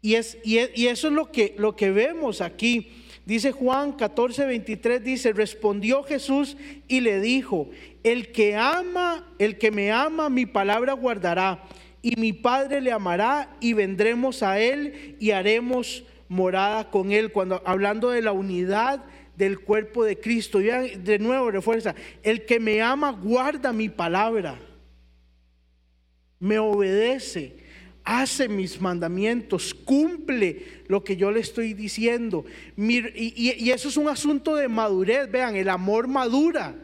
Y, 0.00 0.14
es, 0.14 0.38
y, 0.42 0.58
y, 0.74 0.86
eso 0.86 1.08
es 1.08 1.12
lo 1.12 1.30
que, 1.30 1.54
lo 1.58 1.76
que 1.76 1.90
vemos 1.90 2.40
aquí. 2.40 3.01
Dice 3.24 3.52
Juan 3.52 3.92
14, 3.92 4.46
23, 4.46 5.02
dice, 5.02 5.32
respondió 5.32 6.02
Jesús 6.02 6.56
y 6.88 7.00
le 7.00 7.20
dijo, 7.20 7.70
el 8.02 8.32
que 8.32 8.56
ama, 8.56 9.28
el 9.38 9.58
que 9.58 9.70
me 9.70 9.92
ama, 9.92 10.28
mi 10.28 10.44
palabra 10.44 10.94
guardará, 10.94 11.62
y 12.02 12.16
mi 12.20 12.32
Padre 12.32 12.80
le 12.80 12.90
amará, 12.90 13.56
y 13.60 13.74
vendremos 13.74 14.42
a 14.42 14.58
él 14.58 15.16
y 15.20 15.30
haremos 15.30 16.02
morada 16.28 16.90
con 16.90 17.12
él. 17.12 17.30
Cuando 17.30 17.62
hablando 17.64 18.10
de 18.10 18.22
la 18.22 18.32
unidad 18.32 19.04
del 19.36 19.60
cuerpo 19.60 20.02
de 20.02 20.18
Cristo, 20.18 20.58
de 20.58 21.18
nuevo 21.20 21.50
refuerza, 21.52 21.94
el 22.24 22.44
que 22.44 22.58
me 22.58 22.82
ama 22.82 23.12
guarda 23.12 23.72
mi 23.72 23.88
palabra, 23.88 24.58
me 26.40 26.58
obedece 26.58 27.61
hace 28.04 28.48
mis 28.48 28.80
mandamientos, 28.80 29.74
cumple 29.74 30.82
lo 30.88 31.04
que 31.04 31.16
yo 31.16 31.30
le 31.30 31.40
estoy 31.40 31.74
diciendo. 31.74 32.44
Y, 32.76 33.70
eso 33.70 33.88
es 33.88 33.96
un 33.96 34.08
asunto 34.08 34.56
de 34.56 34.68
madurez, 34.68 35.30
vean, 35.30 35.56
el 35.56 35.68
amor 35.68 36.08
madura. 36.08 36.74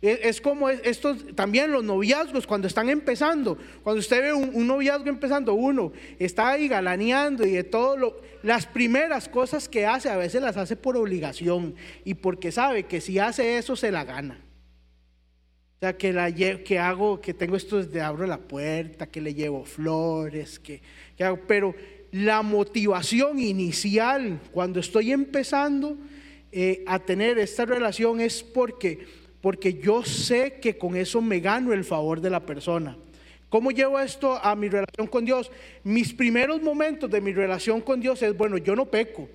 E, 0.00 0.20
es 0.24 0.40
como 0.40 0.68
esto, 0.68 1.16
también 1.34 1.70
los 1.70 1.84
noviazgos 1.84 2.46
cuando 2.46 2.66
están 2.66 2.88
empezando, 2.88 3.56
cuando 3.82 4.00
usted 4.00 4.22
ve 4.22 4.32
un, 4.32 4.66
noviazgo 4.66 5.08
empezando, 5.08 5.54
uno 5.54 5.92
está 6.18 6.50
ahí 6.50 6.68
galaneando 6.68 7.46
y 7.46 7.52
de 7.52 7.64
todo 7.64 7.96
lo, 7.96 8.20
las 8.42 8.66
primeras 8.66 9.28
cosas 9.28 9.68
que 9.68 9.86
hace 9.86 10.08
a 10.08 10.16
veces 10.16 10.42
las 10.42 10.56
hace 10.56 10.74
por 10.74 10.96
obligación 10.96 11.74
y 12.04 12.14
porque 12.14 12.50
sabe 12.50 12.84
que 12.84 13.00
si 13.00 13.18
hace 13.20 13.58
eso 13.58 13.76
se 13.76 13.92
la 13.92 14.04
gana 14.04 14.40
sea, 15.82 15.96
que, 15.96 16.78
hago, 16.78 17.20
que 17.20 17.34
tengo 17.34 17.56
esto 17.56 17.82
de 17.82 18.00
abro 18.00 18.24
la 18.24 18.38
puerta, 18.38 19.08
que 19.08 19.20
le 19.20 19.34
llevo 19.34 19.64
flores, 19.64 20.60
que, 20.60 20.80
hago, 21.18 21.40
pero 21.48 21.74
la 22.12 22.42
motivación 22.42 23.40
inicial 23.40 24.38
cuando 24.52 24.78
estoy 24.78 25.10
empezando 25.10 25.96
eh, 26.52 26.84
a 26.86 27.00
tener 27.00 27.36
esta 27.38 27.64
relación 27.64 28.20
es 28.20 28.44
porque, 28.44 29.06
porque 29.40 29.74
yo 29.74 30.04
sé 30.04 30.60
que 30.60 30.78
con 30.78 30.94
eso 30.94 31.20
me 31.20 31.40
gano 31.40 31.72
el 31.72 31.82
favor 31.82 32.20
de 32.20 32.30
la 32.30 32.46
persona. 32.46 32.96
¿Cómo 33.48 33.72
llevo 33.72 33.98
esto 33.98 34.38
a 34.40 34.54
mi 34.54 34.68
relación 34.68 35.08
con 35.08 35.24
Dios? 35.24 35.50
Mis 35.82 36.14
primeros 36.14 36.62
momentos 36.62 37.10
de 37.10 37.20
mi 37.20 37.32
relación 37.32 37.80
con 37.80 38.00
Dios 38.00 38.22
es, 38.22 38.36
bueno, 38.36 38.56
yo 38.56 38.76
no 38.76 38.86
peco 38.86 39.28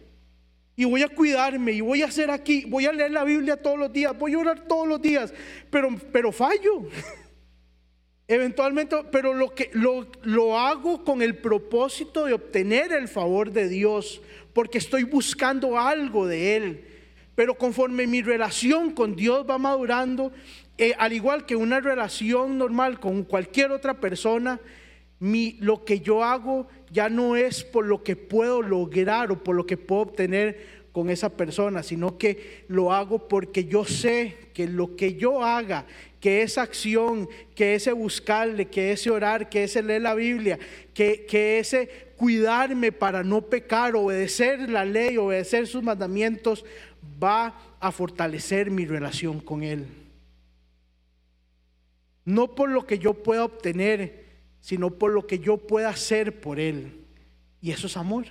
y 0.80 0.86
voy 0.86 1.02
a 1.02 1.10
cuidarme 1.10 1.72
y 1.72 1.82
voy 1.82 2.04
a 2.04 2.06
hacer 2.06 2.30
aquí, 2.30 2.64
voy 2.68 2.86
a 2.86 2.94
leer 2.94 3.12
la 3.12 3.24
Biblia 3.24 3.58
todos 3.58 3.80
los 3.80 3.92
días, 3.92 4.16
voy 4.16 4.36
a 4.36 4.38
orar 4.38 4.68
todos 4.68 4.88
los 4.88 5.02
días, 5.02 5.34
pero, 5.72 5.90
pero 6.12 6.32
fallo. 6.32 6.88
Eventualmente, 8.28 8.96
pero 9.12 9.34
lo 9.34 9.56
que 9.56 9.72
lo, 9.74 10.06
lo 10.22 10.60
hago 10.60 11.04
con 11.04 11.24
el 11.24 11.38
propósito 11.38 12.26
de 12.26 12.34
obtener 12.34 12.92
el 12.92 13.08
favor 13.08 13.52
de 13.52 13.68
Dios, 13.68 14.22
porque 14.54 14.78
estoy 14.78 15.04
buscando 15.04 15.80
algo 15.80 16.28
de 16.28 16.56
Él. 16.56 16.88
Pero 17.34 17.56
conforme 17.56 18.06
mi 18.06 18.22
relación 18.22 18.92
con 18.92 19.16
Dios 19.16 19.48
va 19.50 19.58
madurando, 19.58 20.32
eh, 20.78 20.94
al 21.00 21.12
igual 21.12 21.48
que 21.48 21.56
una 21.56 21.80
relación 21.80 22.60
normal 22.60 23.00
con 23.00 23.24
cualquier 23.24 23.72
otra 23.72 24.00
persona, 24.00 24.60
mi, 25.20 25.54
lo 25.60 25.84
que 25.86 26.02
yo 26.02 26.24
hago 26.24 26.68
ya 26.92 27.10
no 27.10 27.36
es 27.36 27.64
por 27.64 27.86
lo 27.86 28.04
que 28.04 28.16
puedo 28.16 28.62
lograr 28.62 29.32
o 29.32 29.44
por 29.44 29.56
lo 29.56 29.66
que 29.66 29.78
puedo 29.78 30.02
obtener 30.02 30.78
con 30.92 31.10
esa 31.10 31.30
persona, 31.30 31.84
sino 31.84 32.18
que 32.18 32.66
lo 32.68 32.92
hago 32.92 33.28
porque 33.28 33.66
yo 33.66 33.86
sé 33.86 34.36
que 34.54 34.68
lo 34.68 34.96
que 34.96 35.14
yo 35.14 35.44
haga 35.44 35.86
que 36.20 36.42
esa 36.42 36.64
acción, 36.64 37.30
que 37.56 37.76
ese 37.76 37.92
buscarle, 37.92 38.66
que 38.66 38.92
ese 38.92 39.10
orar, 39.10 39.50
que 39.50 39.64
ese 39.64 39.84
leer 39.84 40.02
la 40.02 40.16
Biblia, 40.16 40.58
que, 40.94 41.26
que 41.26 41.60
ese 41.60 42.08
cuidarme 42.18 42.92
para 42.92 43.24
no 43.24 43.44
pecar, 43.44 43.96
obedecer 43.96 44.70
la 44.70 44.84
ley, 44.86 45.18
obedecer 45.18 45.68
sus 45.68 45.84
mandamientos, 45.84 46.66
va 47.24 47.78
a 47.80 47.92
fortalecer 47.92 48.72
mi 48.72 48.86
relación 48.86 49.40
con 49.40 49.64
Él. 49.64 49.86
No 52.26 52.56
por 52.56 52.70
lo 52.70 52.86
que 52.86 53.00
yo 53.00 53.14
pueda 53.14 53.46
obtener, 53.46 54.26
sino 54.68 54.90
por 54.90 55.14
lo 55.14 55.26
que 55.28 55.40
yo 55.40 55.56
pueda 55.56 55.88
hacer 55.88 56.42
por 56.42 56.60
Él. 56.60 56.92
Y 57.62 57.72
eso 57.72 57.88
es 57.88 57.96
amor. 57.96 58.26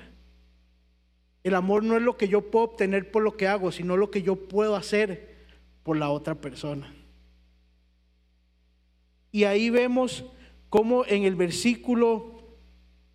El 1.42 1.54
amor 1.54 1.82
no 1.82 1.96
es 1.96 2.02
lo 2.02 2.18
que 2.18 2.28
yo 2.28 2.50
puedo 2.50 2.66
obtener 2.66 3.10
por 3.10 3.22
lo 3.22 3.38
que 3.38 3.48
hago, 3.48 3.72
sino 3.72 3.96
lo 3.96 4.10
que 4.10 4.20
yo 4.20 4.36
puedo 4.36 4.76
hacer 4.76 5.34
por 5.82 5.96
la 5.96 6.10
otra 6.10 6.34
persona. 6.34 6.94
Y 9.32 9.44
ahí 9.44 9.70
vemos 9.70 10.26
cómo 10.68 11.06
en 11.06 11.22
el 11.24 11.36
versículo 11.36 12.42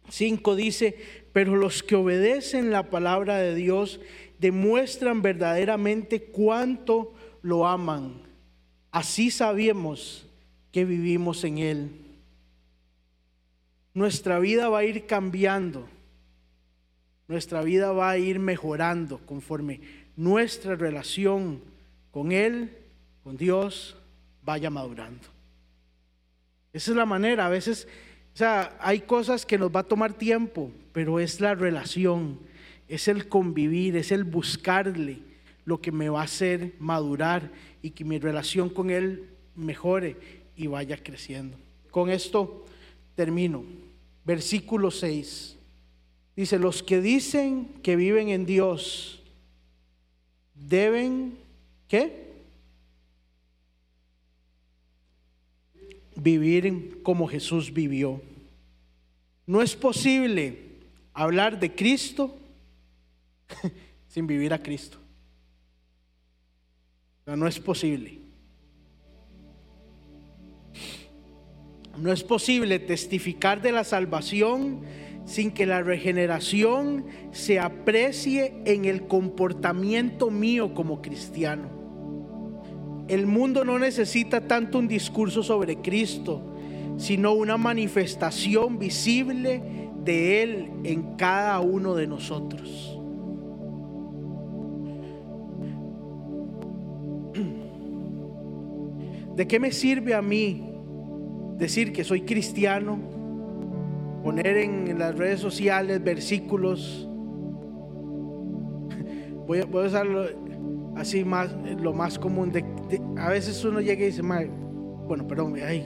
5 0.09 0.55
dice, 0.55 0.97
pero 1.31 1.55
los 1.55 1.83
que 1.83 1.93
obedecen 1.93 2.71
la 2.71 2.89
palabra 2.89 3.37
de 3.37 3.53
Dios 3.53 3.99
demuestran 4.39 5.21
verdaderamente 5.21 6.23
cuánto 6.23 7.13
lo 7.43 7.67
aman. 7.67 8.23
Así 8.89 9.29
sabemos 9.29 10.25
que 10.71 10.85
vivimos 10.85 11.43
en 11.43 11.59
Él. 11.59 12.00
Nuestra 13.93 14.39
vida 14.39 14.69
va 14.69 14.79
a 14.79 14.83
ir 14.83 15.05
cambiando. 15.05 15.87
Nuestra 17.27 17.61
vida 17.61 17.91
va 17.91 18.09
a 18.11 18.17
ir 18.17 18.39
mejorando 18.39 19.19
conforme 19.19 19.81
nuestra 20.15 20.75
relación 20.75 21.61
con 22.11 22.31
Él, 22.31 22.77
con 23.23 23.37
Dios, 23.37 23.95
vaya 24.43 24.69
madurando. 24.69 25.27
Esa 26.73 26.91
es 26.91 26.97
la 26.97 27.05
manera. 27.05 27.45
A 27.45 27.49
veces, 27.49 27.87
o 28.33 28.37
sea, 28.37 28.77
hay 28.79 29.01
cosas 29.01 29.45
que 29.45 29.57
nos 29.57 29.73
va 29.73 29.81
a 29.81 29.87
tomar 29.87 30.13
tiempo, 30.13 30.71
pero 30.93 31.19
es 31.19 31.41
la 31.41 31.55
relación, 31.55 32.39
es 32.87 33.07
el 33.07 33.27
convivir, 33.27 33.95
es 33.95 34.11
el 34.11 34.23
buscarle 34.23 35.19
lo 35.65 35.79
que 35.79 35.91
me 35.91 36.09
va 36.09 36.21
a 36.21 36.25
hacer 36.25 36.73
madurar 36.79 37.51
y 37.81 37.91
que 37.91 38.03
mi 38.03 38.19
relación 38.19 38.69
con 38.69 38.89
Él 38.89 39.29
mejore 39.55 40.17
y 40.55 40.67
vaya 40.67 40.97
creciendo. 40.97 41.57
Con 41.91 42.09
esto 42.09 42.65
termino. 43.21 43.63
Versículo 44.25 44.89
6. 44.89 45.55
Dice, 46.35 46.57
los 46.57 46.81
que 46.81 47.01
dicen 47.01 47.67
que 47.83 47.95
viven 47.95 48.29
en 48.29 48.47
Dios 48.47 49.19
deben, 50.55 51.37
¿qué? 51.87 52.31
vivir 56.15 57.03
como 57.03 57.27
Jesús 57.27 57.71
vivió. 57.71 58.19
No 59.45 59.61
es 59.61 59.75
posible 59.75 60.57
hablar 61.13 61.59
de 61.59 61.75
Cristo 61.75 62.35
sin 64.07 64.25
vivir 64.25 64.51
a 64.51 64.63
Cristo. 64.63 64.97
No, 67.27 67.47
es 67.47 67.59
posible. 67.59 68.20
No 72.01 72.11
es 72.11 72.23
posible 72.23 72.79
testificar 72.79 73.61
de 73.61 73.71
la 73.71 73.83
salvación 73.83 74.81
sin 75.25 75.51
que 75.51 75.67
la 75.67 75.83
regeneración 75.83 77.05
se 77.31 77.59
aprecie 77.59 78.55
en 78.65 78.85
el 78.85 79.05
comportamiento 79.05 80.31
mío 80.31 80.73
como 80.73 81.03
cristiano. 81.03 81.69
El 83.07 83.27
mundo 83.27 83.63
no 83.63 83.77
necesita 83.77 84.47
tanto 84.47 84.79
un 84.79 84.87
discurso 84.87 85.43
sobre 85.43 85.75
Cristo, 85.75 86.41
sino 86.97 87.33
una 87.33 87.57
manifestación 87.57 88.79
visible 88.79 89.61
de 90.03 90.41
Él 90.41 90.71
en 90.83 91.17
cada 91.17 91.59
uno 91.59 91.93
de 91.93 92.07
nosotros. 92.07 92.99
¿De 99.35 99.47
qué 99.47 99.59
me 99.59 99.71
sirve 99.71 100.15
a 100.15 100.23
mí 100.23 100.70
decir 101.61 101.93
que 101.93 102.03
soy 102.03 102.21
cristiano? 102.21 102.99
Poner 104.23 104.57
en 104.57 104.99
las 104.99 105.17
redes 105.17 105.39
sociales 105.39 106.03
versículos. 106.03 107.07
Voy 109.47 109.59
a, 109.59 109.65
voy 109.65 109.83
a 109.83 109.87
usarlo 109.87 110.25
así 110.95 111.25
más, 111.25 111.53
lo 111.81 111.93
más 111.93 112.17
común. 112.17 112.51
De, 112.51 112.63
a 113.17 113.29
veces 113.29 113.63
uno 113.65 113.81
llega 113.81 114.03
y 114.03 114.07
dice, 114.07 114.21
bueno, 114.21 115.27
perdón, 115.27 115.55
ay, 115.65 115.83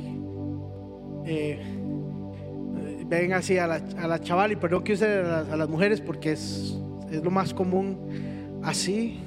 eh, 1.26 1.60
ven 3.08 3.34
así 3.34 3.58
a 3.58 3.66
la, 3.66 3.82
a 3.98 4.08
la 4.08 4.20
chaval 4.20 4.52
y 4.52 4.56
perdón 4.56 4.84
que 4.84 4.94
use 4.94 5.06
a 5.06 5.56
las, 5.56 5.70
mujeres 5.70 6.02
porque 6.02 6.34
es, 6.34 6.78
es 7.10 7.24
lo 7.24 7.32
más 7.32 7.54
común 7.54 8.60
así, 8.64 9.20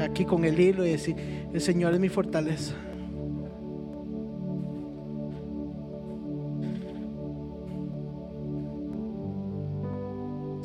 aquí 0.00 0.24
con 0.24 0.44
el 0.44 0.60
hilo 0.60 0.86
y 0.86 0.90
decir, 0.90 1.16
el 1.52 1.60
Señor 1.60 1.94
es 1.94 2.00
mi 2.00 2.08
fortaleza. 2.08 2.74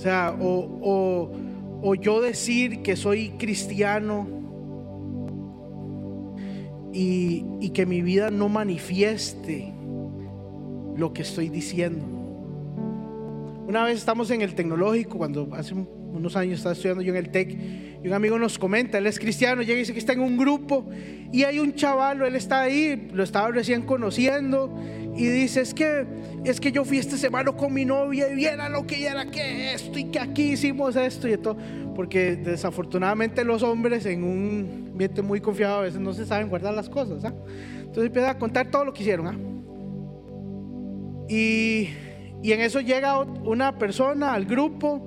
O, 0.07 0.79
o, 0.81 1.31
o 1.81 1.95
yo 1.95 2.21
decir 2.21 2.81
que 2.81 2.95
soy 2.95 3.29
cristiano 3.31 4.37
y, 6.93 7.69
que 7.69 7.85
mi 7.85 8.01
vida 8.01 8.31
no 8.31 8.49
manifieste 8.49 9.71
lo 10.95 11.13
que 11.13 11.21
estoy 11.21 11.49
diciendo. 11.49 12.03
Una 13.67 13.83
vez 13.83 13.97
estamos 13.97 14.31
en 14.31 14.41
el 14.41 14.55
tecnológico, 14.55 15.17
cuando 15.17 15.49
hace 15.53 15.75
unos 15.75 16.35
años 16.35 16.55
estaba 16.57 16.73
estudiando 16.73 17.03
yo 17.03 17.11
en 17.11 17.17
el 17.17 17.29
TEC, 17.29 17.57
y 18.03 18.07
un 18.07 18.13
amigo 18.13 18.39
nos 18.39 18.57
comenta, 18.57 18.97
él 18.97 19.05
es 19.05 19.19
cristiano, 19.19 19.61
llega 19.61 19.75
y 19.75 19.79
dice 19.79 19.93
que 19.93 19.99
está 19.99 20.13
en 20.13 20.21
un 20.21 20.37
grupo, 20.37 20.89
y 21.31 21.43
hay 21.43 21.59
un 21.59 21.75
chaval, 21.75 22.21
él 22.23 22.35
está 22.35 22.61
ahí, 22.61 23.09
lo 23.13 23.23
estaba 23.23 23.49
recién 23.51 23.83
conociendo, 23.83 24.73
y 25.17 25.25
dice, 25.25 25.61
es 25.61 25.73
que, 25.73 26.05
es 26.45 26.59
que 26.59 26.71
yo 26.71 26.85
fui 26.85 26.99
este 26.99 27.17
semana 27.17 27.51
con 27.51 27.73
mi 27.73 27.85
novia, 27.85 28.31
y 28.31 28.35
viera 28.35 28.69
lo 28.69 28.85
que 28.85 29.05
era 29.05 29.25
que 29.25 29.73
esto, 29.73 29.97
y 29.97 30.05
que 30.05 30.19
aquí 30.19 30.51
hicimos 30.51 30.95
esto, 30.95 31.27
y 31.27 31.35
todo, 31.37 31.57
porque 31.95 32.35
desafortunadamente 32.35 33.43
los 33.43 33.63
hombres 33.63 34.05
en 34.05 34.23
un 34.23 34.89
ambiente 34.91 35.23
muy 35.23 35.41
confiado 35.41 35.79
a 35.79 35.81
veces 35.81 35.99
no 35.99 36.13
se 36.13 36.25
saben 36.25 36.49
guardar 36.49 36.75
las 36.75 36.87
cosas. 36.87 37.25
¿ah? 37.25 37.33
Entonces 37.79 38.05
empieza 38.05 38.29
a 38.29 38.37
contar 38.37 38.69
todo 38.69 38.85
lo 38.85 38.93
que 38.93 39.01
hicieron. 39.01 39.27
¿ah? 39.27 39.37
Y, 41.27 41.89
y, 42.43 42.51
en 42.51 42.61
eso 42.61 42.79
llega 42.79 43.19
una 43.19 43.77
persona 43.79 44.33
al 44.33 44.45
grupo 44.45 45.01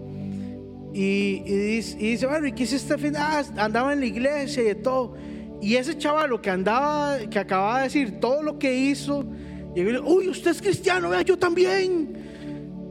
y, 0.93 1.41
dice, 1.41 2.27
bueno, 2.27 2.49
¿y 2.49 2.53
qué 2.53 2.65
hiciste 2.65 2.99
fin? 2.99 3.15
Ah, 3.17 3.43
andaba 3.57 3.93
en 3.93 4.01
la 4.01 4.07
iglesia 4.07 4.69
y 4.69 4.75
todo. 4.75 5.15
Y 5.63 5.77
ese 5.77 5.97
chaval 5.97 6.41
que 6.41 6.51
andaba, 6.51 7.19
que 7.31 7.39
acababa 7.39 7.79
de 7.79 7.85
decir, 7.85 8.19
todo 8.19 8.43
lo 8.43 8.59
que 8.59 8.75
hizo, 8.75 9.25
y 9.75 9.83
uy, 9.83 10.29
usted 10.29 10.51
es 10.51 10.61
cristiano, 10.61 11.09
vea, 11.11 11.23
yo 11.23 11.39
también. 11.39 12.19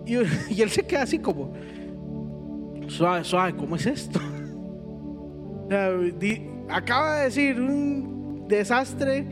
Y, 0.06 0.16
él 0.16 0.70
se 0.72 0.88
queda 0.88 1.04
así 1.04 1.20
como, 1.20 1.54
suave, 2.88 3.24
suave, 3.24 3.56
¿cómo 3.56 3.76
es 3.76 3.86
esto? 3.86 4.20
Acaba 6.68 7.18
de 7.18 7.26
decir 7.26 7.62
un 7.62 8.48
desastre 8.48 9.28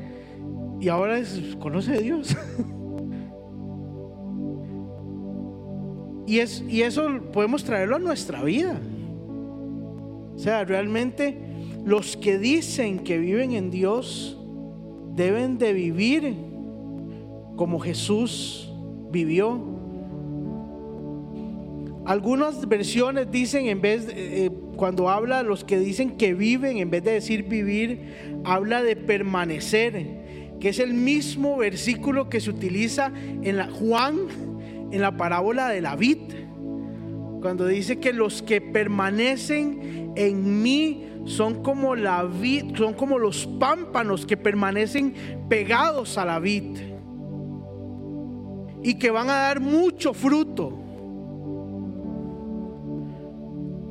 y 0.80 0.88
ahora 0.88 1.20
conoce 1.58 1.94
a 1.94 2.00
Dios. 2.00 2.30
y, 6.28 6.38
es, 6.38 6.64
y 6.70 6.84
eso 6.84 7.08
podemos 7.34 7.64
traerlo 7.64 7.96
a 7.96 8.00
nuestra 8.00 8.44
vida. 8.44 8.80
O 10.36 10.38
sea, 10.38 10.64
realmente 10.64 11.40
los 11.86 12.18
que 12.18 12.38
dicen 12.38 13.00
que 13.00 13.18
viven 13.18 13.54
en 13.54 13.72
Dios 13.72 14.38
deben 15.16 15.58
de 15.58 15.74
vivir 15.74 16.36
como 17.58 17.80
Jesús 17.80 18.72
vivió 19.12 19.78
algunas 22.08 22.70
versiones 22.70 23.30
dicen, 23.30 23.68
en 23.68 23.82
vez, 23.82 24.08
de, 24.08 24.46
eh, 24.46 24.52
cuando 24.78 25.10
habla 25.10 25.44
los 25.44 25.66
que 25.66 25.78
dicen 25.78 26.16
que 26.16 26.34
viven, 26.34 26.78
en 26.78 26.90
vez 26.90 27.04
de 27.04 27.12
decir 27.12 27.44
vivir, 27.44 28.40
habla 28.46 28.82
de 28.82 28.96
permanecer. 28.96 30.26
que 30.62 30.70
es 30.70 30.80
el 30.80 30.94
mismo 30.96 31.56
versículo 31.58 32.30
que 32.30 32.40
se 32.40 32.50
utiliza 32.50 33.12
en 33.44 33.58
la 33.58 33.70
Juan 33.70 34.22
en 34.92 35.02
la 35.02 35.16
parábola 35.16 35.68
de 35.70 35.82
la 35.82 35.96
vid, 35.96 36.18
cuando 37.42 37.68
dice 37.68 38.00
que 38.00 38.12
los 38.12 38.42
que 38.42 38.60
permanecen 38.60 40.14
en 40.16 40.64
mí 40.64 41.06
son 41.26 41.62
como 41.62 41.96
la 41.96 42.24
vid, 42.24 42.76
son 42.76 42.94
como 42.94 43.20
los 43.20 43.46
pámpanos 43.60 44.26
que 44.26 44.36
permanecen 44.36 45.14
pegados 45.48 46.18
a 46.18 46.26
la 46.26 46.40
vid 46.40 46.97
y 48.88 48.94
que 48.94 49.12
van 49.12 49.30
a 49.30 49.34
dar 49.34 49.60
mucho 49.60 50.14
fruto. 50.14 50.72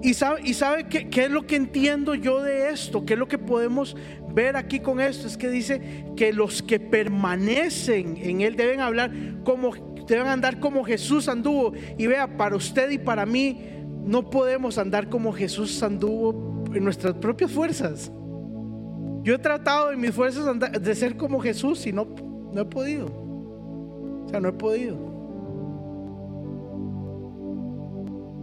Y 0.02 0.14
sabe, 0.14 0.40
y 0.42 0.54
sabe 0.54 0.88
qué, 0.88 1.24
es 1.24 1.30
lo 1.30 1.46
que 1.46 1.56
entiendo 1.56 2.14
yo 2.14 2.40
de 2.40 2.70
esto, 2.70 3.04
qué 3.04 3.12
es 3.12 3.18
lo 3.18 3.28
que 3.28 3.36
podemos 3.36 3.94
ver 4.32 4.56
aquí 4.56 4.80
con 4.80 4.98
esto, 4.98 5.26
es 5.26 5.36
que 5.36 5.50
dice 5.50 6.06
que 6.16 6.32
los 6.32 6.62
que 6.62 6.80
permanecen 6.80 8.16
en 8.16 8.40
Él 8.40 8.56
deben 8.56 8.80
hablar 8.80 9.10
como, 9.44 9.74
deben 10.08 10.28
andar 10.28 10.60
como 10.60 10.82
Jesús 10.82 11.28
anduvo. 11.28 11.74
Y 11.98 12.06
vea, 12.06 12.38
para 12.38 12.56
usted 12.56 12.90
y 12.90 12.96
para 12.96 13.26
mí, 13.26 13.60
no 14.02 14.30
podemos 14.30 14.78
andar 14.78 15.10
como 15.10 15.30
Jesús 15.34 15.82
anduvo 15.82 16.64
en 16.72 16.82
nuestras 16.82 17.12
propias 17.16 17.52
fuerzas. 17.52 18.10
Yo 19.24 19.34
he 19.34 19.38
tratado 19.38 19.92
en 19.92 20.00
mis 20.00 20.12
fuerzas 20.12 20.46
de 20.80 20.94
ser 20.94 21.18
como 21.18 21.38
Jesús 21.38 21.86
y 21.86 21.92
no, 21.92 22.06
no 22.50 22.62
he 22.62 22.64
podido. 22.64 23.25
O 24.26 24.28
sea, 24.28 24.40
no 24.40 24.48
he 24.48 24.52
podido. 24.52 24.96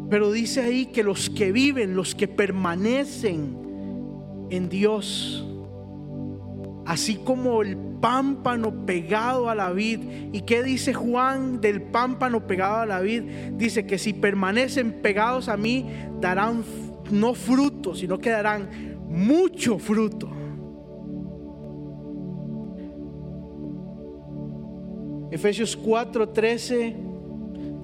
Pero 0.09 0.31
dice 0.31 0.61
ahí 0.61 0.88
que 0.88 1.03
los 1.03 1.29
que 1.29 1.51
viven, 1.51 1.95
los 1.95 2.15
que 2.15 2.27
permanecen 2.27 3.57
en 4.49 4.69
Dios, 4.69 5.47
así 6.86 7.15
como 7.15 7.61
el 7.61 7.77
pámpano 8.03 8.86
pegado 8.86 9.49
a 9.49 9.55
la 9.55 9.71
vid. 9.71 10.01
¿Y 10.34 10.41
qué 10.41 10.61
dice 10.61 10.93
Juan 10.93 11.61
del 11.61 11.81
pámpano 11.81 12.45
pegado 12.45 12.81
a 12.81 12.86
la 12.86 12.99
vid? 12.99 13.23
Dice 13.53 13.86
que 13.86 13.97
si 13.97 14.13
permanecen 14.13 15.01
pegados 15.01 15.47
a 15.47 15.57
mí, 15.57 15.88
darán 16.19 16.63
no 17.11 17.34
fruto, 17.34 17.95
sino 17.95 18.19
que 18.19 18.29
darán 18.29 18.97
mucho 19.07 19.79
fruto. 19.79 20.29
Efesios 25.34 25.75
4:13 25.75 26.93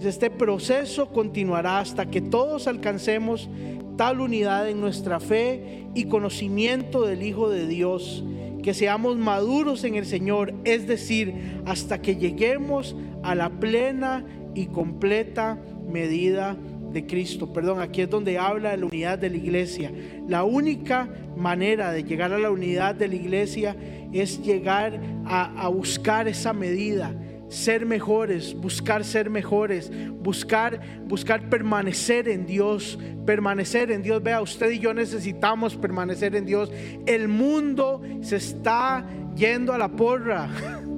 este 0.03 0.29
proceso 0.29 1.09
continuará 1.09 1.79
hasta 1.79 2.11
que 2.11 2.21
todos 2.21 2.67
alcancemos 2.67 3.49
tal 3.97 4.21
unidad 4.21 4.69
en 4.69 4.79
nuestra 4.79 5.19
fe 5.19 5.87
y 5.95 6.03
conocimiento 6.03 7.07
del 7.07 7.23
Hijo 7.23 7.49
de 7.49 7.67
Dios, 7.67 8.23
que 8.61 8.75
seamos 8.75 9.17
maduros 9.17 9.83
en 9.83 9.95
el 9.95 10.05
Señor, 10.05 10.53
es 10.63 10.85
decir, 10.85 11.33
hasta 11.65 11.99
que 12.03 12.17
lleguemos 12.17 12.95
a 13.23 13.33
la 13.33 13.49
plena 13.49 14.23
y 14.53 14.67
completa 14.67 15.57
medida 15.91 16.55
de 16.93 17.07
Cristo. 17.07 17.51
Perdón, 17.51 17.81
aquí 17.81 18.01
es 18.01 18.11
donde 18.11 18.37
habla 18.37 18.71
de 18.71 18.77
la 18.77 18.85
unidad 18.85 19.17
de 19.17 19.31
la 19.31 19.37
iglesia. 19.37 19.91
La 20.27 20.43
única 20.43 21.09
manera 21.35 21.91
de 21.91 22.03
llegar 22.03 22.31
a 22.31 22.37
la 22.37 22.51
unidad 22.51 22.93
de 22.93 23.07
la 23.07 23.15
iglesia 23.15 23.75
es 24.13 24.39
llegar 24.43 25.01
a, 25.25 25.65
a 25.65 25.67
buscar 25.67 26.27
esa 26.27 26.53
medida 26.53 27.11
ser 27.49 27.85
mejores, 27.85 28.53
buscar 28.53 29.03
ser 29.03 29.29
mejores, 29.29 29.91
buscar 30.13 30.79
buscar 31.05 31.49
permanecer 31.49 32.29
en 32.29 32.45
Dios, 32.45 32.97
permanecer 33.25 33.91
en 33.91 34.01
Dios. 34.01 34.21
Vea, 34.23 34.41
usted 34.41 34.71
y 34.71 34.79
yo 34.79 34.93
necesitamos 34.93 35.75
permanecer 35.75 36.35
en 36.35 36.45
Dios. 36.45 36.71
El 37.05 37.27
mundo 37.27 38.01
se 38.21 38.37
está 38.37 39.05
yendo 39.35 39.73
a 39.73 39.77
la 39.77 39.89
porra. 39.89 40.49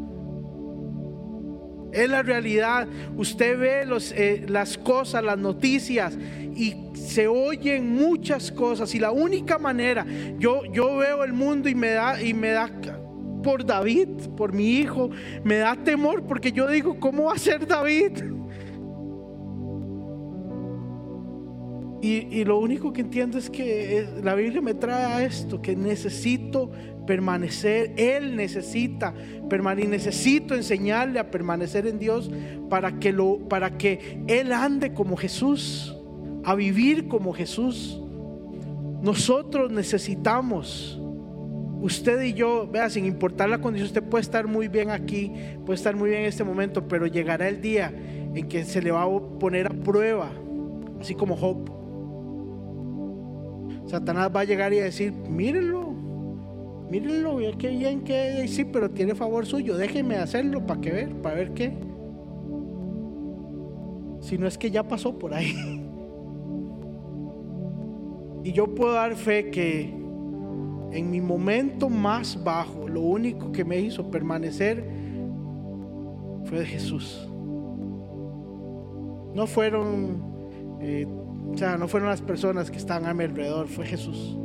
Es 1.91 2.09
la 2.09 2.23
realidad. 2.23 2.87
Usted 3.17 3.59
ve 3.59 3.85
los, 3.85 4.13
eh, 4.13 4.45
las 4.47 4.77
cosas, 4.77 5.21
las 5.25 5.37
noticias 5.37 6.17
y 6.55 6.73
se 6.93 7.27
oyen 7.27 7.93
muchas 7.93 8.49
cosas. 8.49 8.95
Y 8.95 8.99
la 8.99 9.11
única 9.11 9.57
manera, 9.57 10.05
yo, 10.37 10.63
yo 10.71 10.95
veo 10.95 11.25
el 11.25 11.33
mundo 11.33 11.67
y 11.67 11.75
me 11.75 11.89
da, 11.89 12.21
y 12.21 12.33
me 12.33 12.51
da 12.51 12.69
por 13.41 13.65
David, 13.65 14.07
por 14.35 14.53
mi 14.53 14.77
hijo. 14.77 15.09
Me 15.43 15.57
da 15.57 15.75
temor 15.75 16.23
porque 16.23 16.51
yo 16.51 16.67
digo, 16.67 16.99
¿cómo 16.99 17.25
va 17.25 17.33
a 17.33 17.37
ser 17.37 17.67
David? 17.67 18.23
Y, 22.03 22.43
lo 22.45 22.57
único 22.57 22.91
que 22.91 23.01
entiendo 23.01 23.37
es 23.37 23.47
que 23.47 24.07
la 24.23 24.33
Biblia 24.33 24.59
me 24.59 24.73
trae 24.73 25.05
a 25.05 25.23
esto, 25.23 25.61
que 25.61 25.75
necesito 25.75 26.71
permanecer, 27.05 27.93
Él 27.95 28.35
necesita 28.35 29.13
permanecer, 29.47 29.89
necesito 29.89 30.55
enseñarle 30.55 31.19
a 31.19 31.29
permanecer 31.29 31.85
en 31.85 31.99
Dios 31.99 32.31
para 32.71 32.99
que, 32.99 33.11
lo, 33.11 33.47
para 33.47 33.77
que 33.77 34.23
Él 34.27 34.51
ande 34.51 34.95
como 34.95 35.15
Jesús, 35.15 35.95
a 36.43 36.55
vivir 36.55 37.07
como 37.07 37.33
Jesús. 37.33 38.01
Nosotros 39.03 39.71
necesitamos 39.71 41.00
usted 41.81 42.21
y 42.21 42.33
yo, 42.33 42.67
vea, 42.71 42.89
sin 42.89 43.05
importar 43.05 43.49
la 43.49 43.59
condición, 43.59 43.87
usted 43.87 44.03
puede 44.03 44.21
estar 44.21 44.47
muy 44.47 44.67
bien 44.67 44.91
aquí, 44.91 45.33
puede 45.65 45.75
estar 45.77 45.95
muy 45.95 46.09
bien 46.09 46.21
en 46.21 46.27
este 46.27 46.43
momento, 46.43 46.87
pero 46.87 47.07
llegará 47.07 47.47
el 47.49 47.61
día 47.61 47.91
en 48.33 48.47
que 48.47 48.63
se 48.63 48.81
le 48.81 48.91
va 48.91 49.03
a 49.03 49.09
poner 49.39 49.67
a 49.67 49.71
prueba, 49.71 50.31
así 50.99 51.15
como 51.15 51.35
Job. 51.35 51.69
Satanás 53.87 54.31
va 54.33 54.41
a 54.41 54.43
llegar 54.45 54.71
y 54.73 54.79
a 54.79 54.83
decir, 54.83 55.11
mírenlo, 55.11 55.91
mírenlo, 56.89 57.37
que 57.57 57.69
bien 57.69 58.01
que 58.01 58.47
sí, 58.47 58.63
pero 58.63 58.91
tiene 58.91 59.15
favor 59.15 59.45
suyo, 59.45 59.75
déjeme 59.75 60.15
hacerlo 60.15 60.65
para 60.65 60.79
que 60.79 60.91
ver, 60.91 61.15
para 61.15 61.35
ver 61.35 61.51
qué. 61.53 61.73
Si 64.21 64.37
no 64.37 64.47
es 64.47 64.57
que 64.57 64.69
ya 64.69 64.83
pasó 64.87 65.17
por 65.17 65.33
ahí. 65.33 65.53
Y 68.43 68.53
yo 68.53 68.73
puedo 68.73 68.93
dar 68.93 69.15
fe 69.15 69.51
que 69.51 70.00
en 70.91 71.09
mi 71.09 71.21
momento 71.21 71.89
más 71.89 72.41
bajo, 72.43 72.87
lo 72.87 73.01
único 73.01 73.51
que 73.51 73.63
me 73.63 73.79
hizo 73.79 74.09
permanecer 74.11 74.83
fue 76.45 76.65
Jesús. 76.65 77.27
No 79.33 79.47
fueron, 79.47 80.77
eh, 80.81 81.07
o 81.51 81.57
sea, 81.57 81.77
no 81.77 81.87
fueron 81.87 82.09
las 82.09 82.21
personas 82.21 82.69
que 82.69 82.77
estaban 82.77 83.05
a 83.05 83.13
mi 83.13 83.23
alrededor, 83.23 83.67
fue 83.67 83.85
Jesús. 83.85 84.37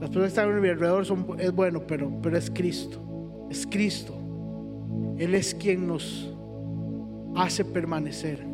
Las 0.00 0.10
personas 0.10 0.32
que 0.32 0.40
están 0.40 0.50
a 0.50 0.60
mi 0.60 0.68
alrededor 0.68 1.04
son, 1.04 1.26
es 1.38 1.52
bueno, 1.52 1.82
pero, 1.86 2.10
pero 2.22 2.38
es 2.38 2.50
Cristo. 2.50 3.46
Es 3.50 3.66
Cristo. 3.66 4.14
Él 5.18 5.34
es 5.34 5.54
quien 5.54 5.86
nos 5.86 6.34
hace 7.36 7.64
permanecer. 7.64 8.44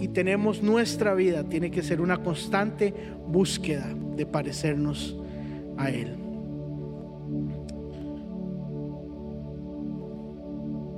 Y 0.00 0.08
tenemos 0.08 0.62
nuestra 0.62 1.14
vida, 1.14 1.44
tiene 1.44 1.70
que 1.70 1.82
ser 1.82 2.00
una 2.00 2.22
constante 2.22 2.94
búsqueda 3.28 3.94
de 4.16 4.26
parecernos 4.26 5.19
Él. 5.88 6.16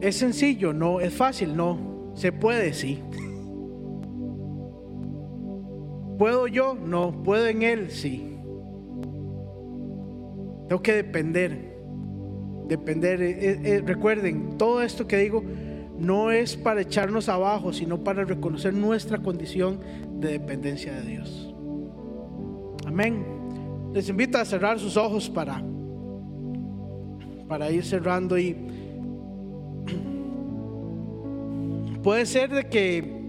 ¿Es 0.01 0.17
sencillo? 0.17 0.73
No. 0.73 1.01
¿Es 1.01 1.15
fácil? 1.15 1.57
No. 1.57 2.11
¿Se 2.15 2.33
puede? 2.33 2.73
Sí. 2.73 3.01
¿Puedo 6.19 6.49
yo? 6.49 6.75
No. 6.75 7.23
¿Puedo 7.23 7.47
en 7.47 7.63
Él? 7.63 7.91
Sí. 7.91 8.37
Tengo 10.69 10.83
que 10.83 10.95
depender. 10.95 11.77
Depender. 12.67 13.23
Eh, 13.23 13.31
eh, 13.31 13.61
eh, 13.63 13.83
recuerden, 13.87 14.59
todo 14.59 14.83
esto 14.83 15.07
que 15.07 15.19
digo 15.19 15.45
no 15.99 16.33
es 16.33 16.57
para 16.57 16.81
echarnos 16.81 17.29
abajo, 17.29 17.73
sino 17.73 18.03
para 18.03 18.25
reconocer 18.25 18.75
nuestra 18.75 19.19
condición 19.19 19.81
de 20.19 20.33
dependencia 20.33 20.93
de 20.95 21.03
Dios. 21.03 21.55
Amén. 22.87 23.42
Les 23.93 24.09
invito 24.09 24.39
a 24.39 24.45
cerrar 24.47 24.79
sus 24.79 24.97
ojos 24.97 25.29
para, 25.29 25.63
para 27.47 27.71
ir 27.71 27.85
cerrando 27.85 28.39
y 28.39 28.55
puede 32.03 32.25
ser 32.25 32.49
de 32.49 32.65
que 32.65 33.21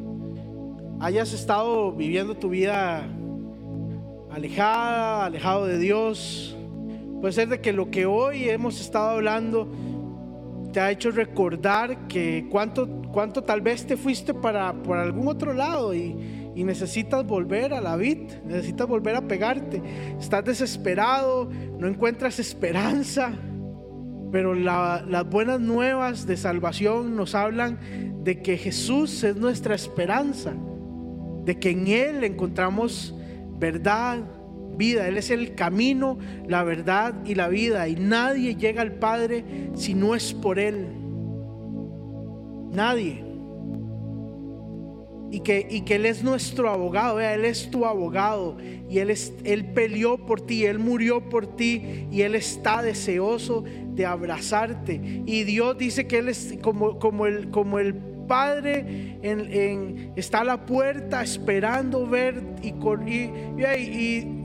hayas 1.02 1.34
estado 1.34 1.92
viviendo 1.92 2.36
tu 2.36 2.48
vida 2.50 3.04
alejada, 4.32 5.26
alejado 5.26 5.66
de 5.66 5.80
Dios. 5.80 6.56
Puede 7.20 7.34
ser 7.34 7.50
de 7.50 7.60
que 7.60 7.74
lo 7.74 7.92
que 7.92 8.06
hoy 8.06 8.48
hemos 8.48 8.80
estado 8.80 9.10
hablando 9.10 9.68
te 10.72 10.80
ha 10.80 10.92
hecho 10.92 11.12
recordar 11.12 12.08
que 12.08 12.48
cuánto, 12.50 12.88
cuánto 13.12 13.44
tal 13.44 13.60
vez 13.60 13.86
te 13.86 13.98
fuiste 13.98 14.34
para 14.34 14.72
por 14.72 14.98
algún 14.98 15.28
otro 15.28 15.54
lado 15.54 15.94
y, 15.94 16.43
y 16.56 16.64
necesitas 16.64 17.26
volver 17.26 17.74
a 17.74 17.82
la 17.82 17.96
vid, 17.96 18.32
necesitas 18.46 18.88
volver 18.88 19.16
a 19.16 19.28
pegarte. 19.28 19.82
Estás 20.20 20.46
desesperado, 20.46 21.50
no 21.80 21.88
encuentras 21.88 22.40
esperanza, 22.40 23.34
pero 24.32 24.54
las 24.56 25.30
buenas 25.30 25.60
nuevas 25.60 26.26
de 26.26 26.38
salvación 26.38 27.16
nos 27.16 27.36
hablan 27.36 28.24
de 28.24 28.42
que 28.42 28.58
Jesús 28.58 29.24
es 29.24 29.36
nuestra 29.36 29.76
esperanza, 29.76 30.54
de 31.46 31.60
que 31.60 31.72
en 31.72 31.88
Él 31.88 32.24
encontramos 32.24 33.16
verdad, 33.60 34.24
vida. 34.76 35.08
Él 35.08 35.18
es 35.18 35.30
el 35.30 35.56
camino, 35.56 36.18
la 36.48 36.64
verdad 36.64 37.14
y 37.26 37.36
la 37.36 37.48
vida. 37.48 37.88
Y 37.88 37.96
nadie 37.96 38.56
llega 38.56 38.82
al 38.82 38.94
Padre 38.94 39.44
si 39.76 39.94
no 39.94 40.16
es 40.16 40.34
por 40.34 40.60
Él. 40.60 40.88
Nadie. 42.72 43.33
Y 45.34 45.40
que, 45.40 45.66
y 45.68 45.82
que 45.82 45.96
Él 45.96 46.06
es 46.06 46.24
nuestro 46.24 46.70
abogado, 46.70 47.20
Él 47.20 47.44
es 47.44 47.72
tu 47.72 47.88
abogado. 47.88 48.56
Y 48.88 49.00
él, 49.00 49.10
es, 49.10 49.34
él 49.44 49.66
peleó 49.74 50.24
por 50.24 50.42
ti, 50.42 50.66
Él 50.66 50.78
murió 50.78 51.28
por 51.28 51.56
ti 51.56 52.06
y 52.12 52.22
Él 52.22 52.36
está 52.36 52.84
deseoso 52.84 53.64
de 53.96 54.06
abrazarte. 54.06 55.02
Y 55.26 55.44
Dios 55.44 55.76
dice 55.76 56.06
que 56.06 56.20
Él 56.20 56.30
es 56.30 56.56
como, 56.62 57.00
como, 57.00 57.26
el, 57.26 57.50
como 57.50 57.80
el 57.80 57.96
Padre 58.28 59.18
en, 59.24 60.14
está 60.16 60.42
a 60.42 60.44
la 60.44 60.66
puerta 60.66 61.24
esperando 61.24 62.08
ver 62.08 62.44
y, 62.62 62.70
y, 62.70 63.28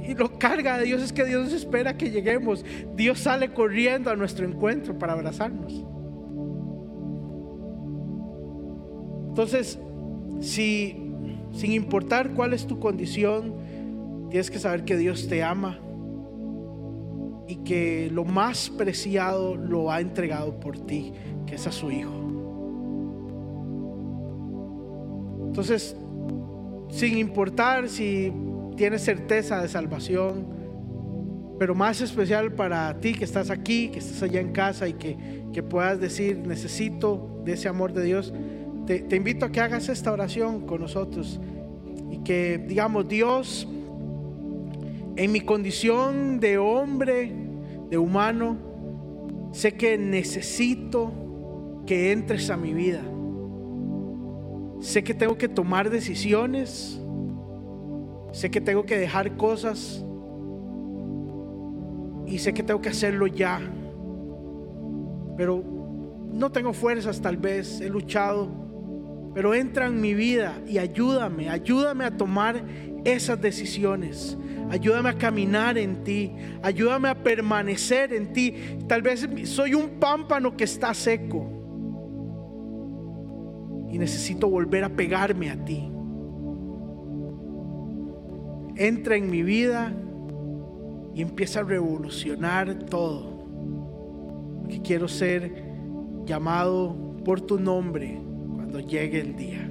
y, 0.08 0.14
lo 0.14 0.38
carga 0.38 0.78
de 0.78 0.84
Dios 0.84 1.02
es 1.02 1.12
que 1.12 1.24
Dios 1.24 1.52
espera 1.52 1.98
que 1.98 2.10
lleguemos. 2.10 2.64
Dios 2.96 3.20
sale 3.20 3.52
corriendo 3.52 4.10
a 4.10 4.16
nuestro 4.16 4.46
encuentro 4.46 4.98
para 4.98 5.12
abrazarnos. 5.12 5.84
Entonces, 9.28 9.78
si 10.40 11.08
sin 11.52 11.72
importar 11.72 12.34
cuál 12.34 12.52
es 12.52 12.66
tu 12.66 12.78
condición, 12.78 13.54
tienes 14.30 14.50
que 14.50 14.58
saber 14.58 14.84
que 14.84 14.96
Dios 14.96 15.28
te 15.28 15.42
ama 15.42 15.78
y 17.48 17.56
que 17.56 18.10
lo 18.12 18.24
más 18.24 18.70
preciado 18.70 19.56
lo 19.56 19.90
ha 19.90 20.00
entregado 20.00 20.60
por 20.60 20.78
ti, 20.78 21.12
que 21.46 21.54
es 21.54 21.66
a 21.66 21.72
su 21.72 21.90
Hijo. 21.90 22.12
Entonces, 25.46 25.96
sin 26.90 27.18
importar 27.18 27.88
si 27.88 28.32
tienes 28.76 29.02
certeza 29.02 29.60
de 29.60 29.68
salvación, 29.68 30.46
pero 31.58 31.74
más 31.74 32.00
especial 32.00 32.52
para 32.52 33.00
ti 33.00 33.14
que 33.14 33.24
estás 33.24 33.50
aquí, 33.50 33.88
que 33.88 33.98
estás 33.98 34.22
allá 34.22 34.40
en 34.40 34.52
casa 34.52 34.86
y 34.86 34.92
que, 34.92 35.62
puedas 35.68 35.98
decir, 35.98 36.38
necesito 36.46 37.42
de 37.44 37.54
ese 37.54 37.66
amor 37.66 37.92
de 37.92 38.04
Dios, 38.04 38.32
te, 38.96 39.16
invito 39.16 39.44
a 39.44 39.52
que 39.52 39.60
hagas 39.60 39.90
esta 39.90 40.10
oración 40.10 40.66
con 40.66 40.80
nosotros 40.80 41.38
y 42.10 42.18
que 42.18 42.56
digamos, 42.56 43.06
Dios, 43.06 43.68
en 45.16 45.30
mi 45.30 45.42
condición 45.42 46.40
de 46.40 46.56
hombre, 46.56 47.30
de 47.90 47.98
humano, 47.98 48.56
sé 49.52 49.74
que 49.74 49.98
necesito 49.98 51.12
que 51.84 52.12
entres 52.12 52.48
a 52.48 52.56
mi 52.56 52.72
vida. 52.72 53.02
Sé 54.80 55.04
que 55.04 55.12
tengo 55.12 55.36
que 55.36 55.48
tomar 55.48 55.90
decisiones. 55.90 56.98
Sé 58.32 58.50
que 58.50 58.60
tengo 58.60 58.84
que 58.84 58.96
dejar 58.96 59.36
cosas. 59.36 60.02
Y 62.26 62.38
sé 62.38 62.54
que 62.54 62.62
tengo 62.62 62.80
que 62.80 62.88
hacerlo 62.88 63.26
ya. 63.26 63.60
Pero 65.36 65.62
no 66.32 66.50
tengo 66.50 66.72
fuerzas 66.72 67.20
tal 67.20 67.36
vez. 67.36 67.82
He 67.82 67.90
luchado. 67.90 68.67
Pero 69.38 69.54
entra 69.54 69.86
en 69.86 70.00
mi 70.00 70.14
vida 70.14 70.60
y 70.66 70.78
ayúdame. 70.78 71.48
Ayúdame 71.48 72.04
a 72.04 72.10
tomar 72.10 72.60
esas 73.04 73.40
decisiones. 73.40 74.36
Ayúdame 74.68 75.10
a 75.10 75.14
caminar 75.16 75.78
en 75.78 76.02
ti. 76.02 76.32
Ayúdame 76.60 77.08
a 77.08 77.22
permanecer 77.22 78.12
en 78.12 78.32
ti. 78.32 78.56
Tal 78.88 79.00
vez 79.00 79.28
soy 79.44 79.74
un 79.74 80.00
pámpano 80.00 80.56
que 80.56 80.64
está 80.64 80.92
seco 80.92 81.48
y 83.88 83.96
necesito 83.96 84.50
volver 84.50 84.82
a 84.82 84.88
pegarme 84.88 85.50
a 85.50 85.64
ti. 85.64 85.88
Entra 88.74 89.14
en 89.14 89.30
mi 89.30 89.44
vida 89.44 89.94
y 91.14 91.22
empieza 91.22 91.60
a 91.60 91.62
revolucionar 91.62 92.74
todo. 92.86 93.46
Que 94.68 94.82
quiero 94.82 95.06
ser 95.06 95.62
llamado 96.24 97.14
por 97.24 97.40
tu 97.40 97.60
nombre 97.60 98.26
cuando 98.70 98.86
llegue 98.86 99.20
el 99.20 99.34
día. 99.34 99.66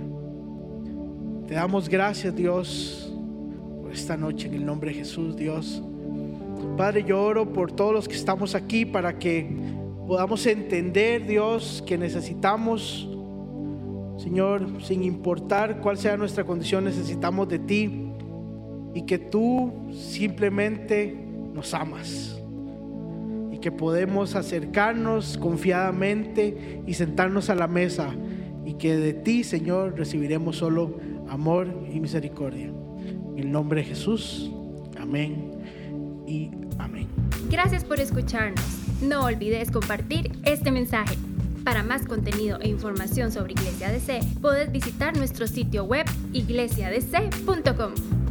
Te 1.48 1.54
damos 1.54 1.88
gracias, 1.88 2.36
Dios, 2.36 3.14
por 3.84 3.91
esta 3.91 4.18
noche 4.18 4.48
en 4.48 4.56
el 4.56 4.66
nombre 4.66 4.89
de 4.89 4.98
Jesús, 4.98 5.36
Dios. 5.36 5.84
Padre, 6.76 7.04
yo 7.04 7.22
oro 7.22 7.54
por 7.54 7.72
todos 7.72 7.93
los 7.93 8.08
que 8.08 8.16
estamos 8.16 8.56
aquí 8.56 8.86
para 8.86 9.20
que 9.20 9.48
podamos 10.08 10.48
entender, 10.48 11.28
Dios, 11.28 11.84
que 11.86 11.95
necesitamos 11.95 13.08
Señor, 14.18 14.82
sin 14.82 15.04
importar 15.04 15.80
cuál 15.80 15.95
sea 16.00 16.18
nuestra 16.18 16.43
condición, 16.43 16.86
necesitamos 16.86 17.48
de 17.50 17.60
ti 17.60 18.10
y 18.95 19.04
que 19.04 19.20
tú 19.20 19.72
simplemente 19.93 21.16
nos 21.54 21.72
amas 21.76 22.41
y 23.52 23.60
que 23.60 23.72
podemos 23.72 24.34
acercarnos 24.36 25.38
confiadamente 25.38 26.82
y 26.88 26.95
sentarnos 26.95 27.52
a 27.52 27.56
la 27.56 27.68
mesa 27.68 28.16
y 28.68 28.74
que 28.74 28.97
de 28.97 29.13
ti, 29.13 29.45
Señor, 29.45 29.95
recibiremos 29.97 30.57
solo 30.57 30.99
amor 31.30 31.74
y 31.89 32.01
misericordia. 32.01 32.65
En 32.65 33.39
el 33.39 33.51
nombre 33.51 33.82
de 33.82 33.88
Jesús, 33.88 34.51
amén 34.99 35.51
y 36.28 36.51
amén. 36.78 37.07
Gracias 37.49 37.86
por 37.86 38.01
escucharnos. 38.01 38.61
No 39.01 39.24
olvides 39.24 39.72
compartir 39.72 40.34
este 40.43 40.72
mensaje. 40.72 41.15
Para 41.63 41.82
más 41.82 42.05
contenido 42.05 42.59
e 42.59 42.68
información 42.68 43.32
sobre 43.32 43.53
Iglesia 43.53 43.89
DC, 43.89 44.20
puedes 44.41 44.70
visitar 44.70 45.15
nuestro 45.15 45.47
sitio 45.47 45.86
web 45.86 46.05
iglesiadc.com. 46.34 48.26